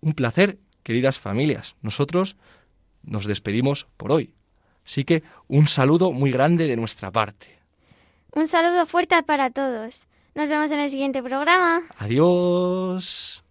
un 0.00 0.12
placer, 0.12 0.58
queridas 0.84 1.18
familias. 1.18 1.74
Nosotros 1.82 2.36
nos 3.02 3.26
despedimos 3.26 3.88
por 3.96 4.12
hoy. 4.12 4.32
Así 4.84 5.04
que 5.04 5.24
un 5.48 5.66
saludo 5.66 6.12
muy 6.12 6.30
grande 6.30 6.68
de 6.68 6.76
nuestra 6.76 7.10
parte. 7.10 7.58
Un 8.32 8.46
saludo 8.46 8.86
fuerte 8.86 9.20
para 9.24 9.50
todos. 9.50 10.06
Nos 10.34 10.48
vemos 10.48 10.70
en 10.70 10.78
el 10.78 10.90
siguiente 10.90 11.22
programa. 11.22 11.82
Adiós. 11.98 13.42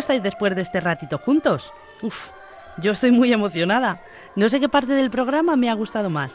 Estáis 0.00 0.22
después 0.22 0.56
de 0.56 0.62
este 0.62 0.80
ratito 0.80 1.18
juntos? 1.18 1.72
Uf, 2.02 2.30
yo 2.78 2.92
estoy 2.92 3.12
muy 3.12 3.32
emocionada. 3.32 4.00
No 4.34 4.48
sé 4.48 4.58
qué 4.58 4.68
parte 4.68 4.94
del 4.94 5.10
programa 5.10 5.56
me 5.56 5.70
ha 5.70 5.74
gustado 5.74 6.10
más. 6.10 6.32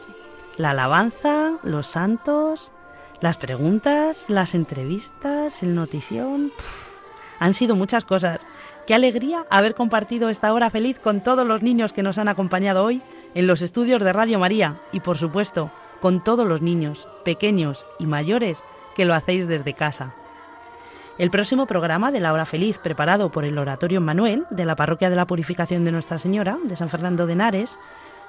La 0.57 0.69
alabanza, 0.69 1.53
los 1.63 1.87
santos, 1.87 2.71
las 3.19 3.37
preguntas, 3.37 4.25
las 4.29 4.55
entrevistas, 4.55 5.63
el 5.63 5.75
notición. 5.75 6.51
Han 7.39 7.53
sido 7.53 7.75
muchas 7.75 8.05
cosas. 8.05 8.45
Qué 8.87 8.93
alegría 8.93 9.45
haber 9.49 9.75
compartido 9.75 10.29
esta 10.29 10.53
hora 10.53 10.69
feliz 10.69 10.99
con 10.99 11.21
todos 11.21 11.45
los 11.45 11.61
niños 11.61 11.91
que 11.91 12.03
nos 12.03 12.17
han 12.17 12.27
acompañado 12.27 12.83
hoy 12.83 13.01
en 13.33 13.47
los 13.47 13.61
estudios 13.61 14.01
de 14.01 14.13
Radio 14.13 14.39
María 14.39 14.79
y, 14.91 15.01
por 15.01 15.17
supuesto, 15.17 15.71
con 15.99 16.23
todos 16.23 16.47
los 16.47 16.61
niños, 16.61 17.07
pequeños 17.25 17.85
y 17.99 18.05
mayores, 18.05 18.63
que 18.95 19.05
lo 19.05 19.13
hacéis 19.13 19.47
desde 19.47 19.73
casa. 19.73 20.13
El 21.17 21.31
próximo 21.31 21.65
programa 21.65 22.11
de 22.11 22.19
la 22.19 22.33
hora 22.33 22.45
feliz, 22.45 22.77
preparado 22.77 23.31
por 23.31 23.45
el 23.45 23.57
Oratorio 23.57 24.01
Manuel 24.01 24.45
de 24.49 24.65
la 24.65 24.75
Parroquia 24.75 25.09
de 25.09 25.15
la 25.15 25.25
Purificación 25.25 25.85
de 25.85 25.93
Nuestra 25.93 26.17
Señora 26.17 26.57
de 26.61 26.75
San 26.75 26.89
Fernando 26.89 27.25
de 27.25 27.33
Henares, 27.33 27.79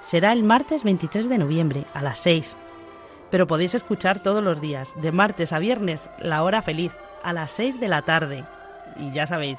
será 0.04 0.30
el 0.30 0.44
martes 0.44 0.84
23 0.84 1.28
de 1.28 1.38
noviembre 1.38 1.84
a 1.94 2.02
las 2.02 2.20
6. 2.20 2.56
Pero 3.28 3.48
podéis 3.48 3.74
escuchar 3.74 4.20
todos 4.20 4.44
los 4.44 4.60
días, 4.60 4.94
de 5.02 5.10
martes 5.10 5.52
a 5.52 5.58
viernes, 5.58 6.08
la 6.20 6.44
hora 6.44 6.62
feliz, 6.62 6.92
a 7.24 7.32
las 7.32 7.50
6 7.50 7.80
de 7.80 7.88
la 7.88 8.02
tarde. 8.02 8.44
Y 9.00 9.10
ya 9.10 9.26
sabéis, 9.26 9.58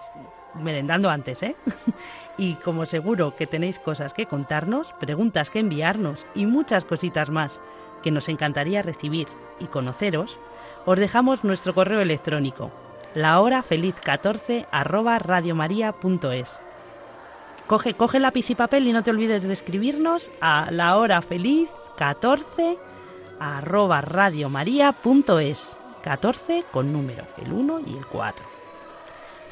merendando 0.56 1.10
antes, 1.10 1.44
¿eh? 1.44 1.58
y 2.38 2.54
como 2.54 2.86
seguro 2.86 3.36
que 3.36 3.46
tenéis 3.46 3.78
cosas 3.78 4.14
que 4.14 4.26
contarnos, 4.26 4.94
preguntas 5.02 5.50
que 5.50 5.60
enviarnos 5.60 6.26
y 6.34 6.46
muchas 6.46 6.86
cositas 6.86 7.30
más 7.30 7.60
que 8.02 8.12
nos 8.12 8.30
encantaría 8.30 8.84
recibir 8.84 9.28
y 9.60 9.66
conoceros, 9.66 10.40
os 10.86 10.98
dejamos 10.98 11.44
nuestro 11.44 11.74
correo 11.74 12.00
electrónico 12.00 12.72
la 13.18 13.42
hora 13.42 13.64
feliz 13.64 13.96
14 14.04 14.68
arroba 14.72 15.18
radiomaria.es. 15.18 16.62
Coge, 17.66 17.96
coge 17.96 18.20
lápiz 18.20 18.52
y 18.52 18.56
papel 18.56 18.88
y 18.88 18.94
no 18.94 19.04
te 19.04 19.10
olvides 19.10 19.42
de 19.42 19.54
escribirnos 19.54 20.30
a 20.40 20.70
la 20.70 20.96
hora 20.98 21.24
feliz 21.24 21.68
14 21.98 22.78
arroba 23.40 24.02
radiomaria.es. 24.02 25.78
14 26.04 26.64
con 26.72 26.94
número, 26.94 27.24
el 27.44 27.52
1 27.52 27.80
y 27.88 27.98
el 27.98 28.06
4. 28.06 28.46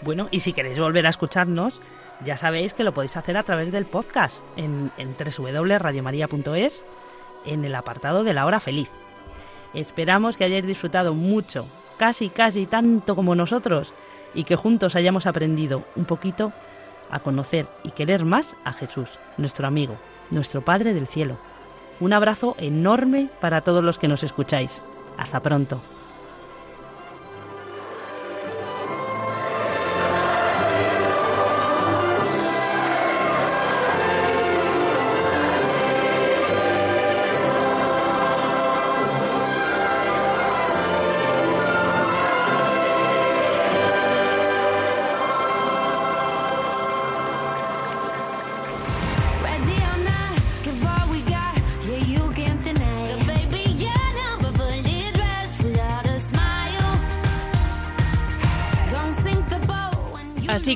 Bueno, 0.03 0.27
y 0.29 0.41
si 0.41 0.53
queréis 0.53 0.79
volver 0.79 1.07
a 1.07 1.09
escucharnos, 1.09 1.81
Ya 2.23 2.37
sabéis 2.37 2.73
que 2.73 2.83
lo 2.83 2.93
podéis 2.93 3.17
hacer 3.17 3.35
a 3.35 3.43
través 3.43 3.73
del 3.73 3.85
podcast 3.85 4.41
en, 4.55 4.91
en 4.97 5.17
www.radiomaria.es 5.17 6.85
en 7.45 7.65
el 7.65 7.75
apartado 7.75 8.23
de 8.23 8.33
la 8.33 8.45
hora 8.45 8.59
feliz. 8.61 8.89
Esperamos 9.73 10.37
que 10.37 10.45
hayáis 10.45 10.65
disfrutado 10.65 11.13
mucho, 11.13 11.67
casi 11.97 12.29
casi 12.29 12.65
tanto 12.65 13.15
como 13.15 13.35
nosotros, 13.35 13.93
y 14.33 14.43
que 14.43 14.55
juntos 14.55 14.95
hayamos 14.95 15.25
aprendido 15.25 15.83
un 15.95 16.05
poquito 16.05 16.51
a 17.09 17.19
conocer 17.19 17.67
y 17.83 17.91
querer 17.91 18.25
más 18.25 18.55
a 18.65 18.73
Jesús, 18.73 19.09
nuestro 19.37 19.67
amigo, 19.67 19.95
nuestro 20.31 20.61
Padre 20.61 20.93
del 20.93 21.07
Cielo. 21.07 21.37
Un 21.99 22.13
abrazo 22.13 22.55
enorme 22.59 23.29
para 23.39 23.61
todos 23.61 23.83
los 23.83 23.97
que 23.97 24.07
nos 24.07 24.23
escucháis. 24.23 24.81
Hasta 25.17 25.39
pronto. 25.39 25.79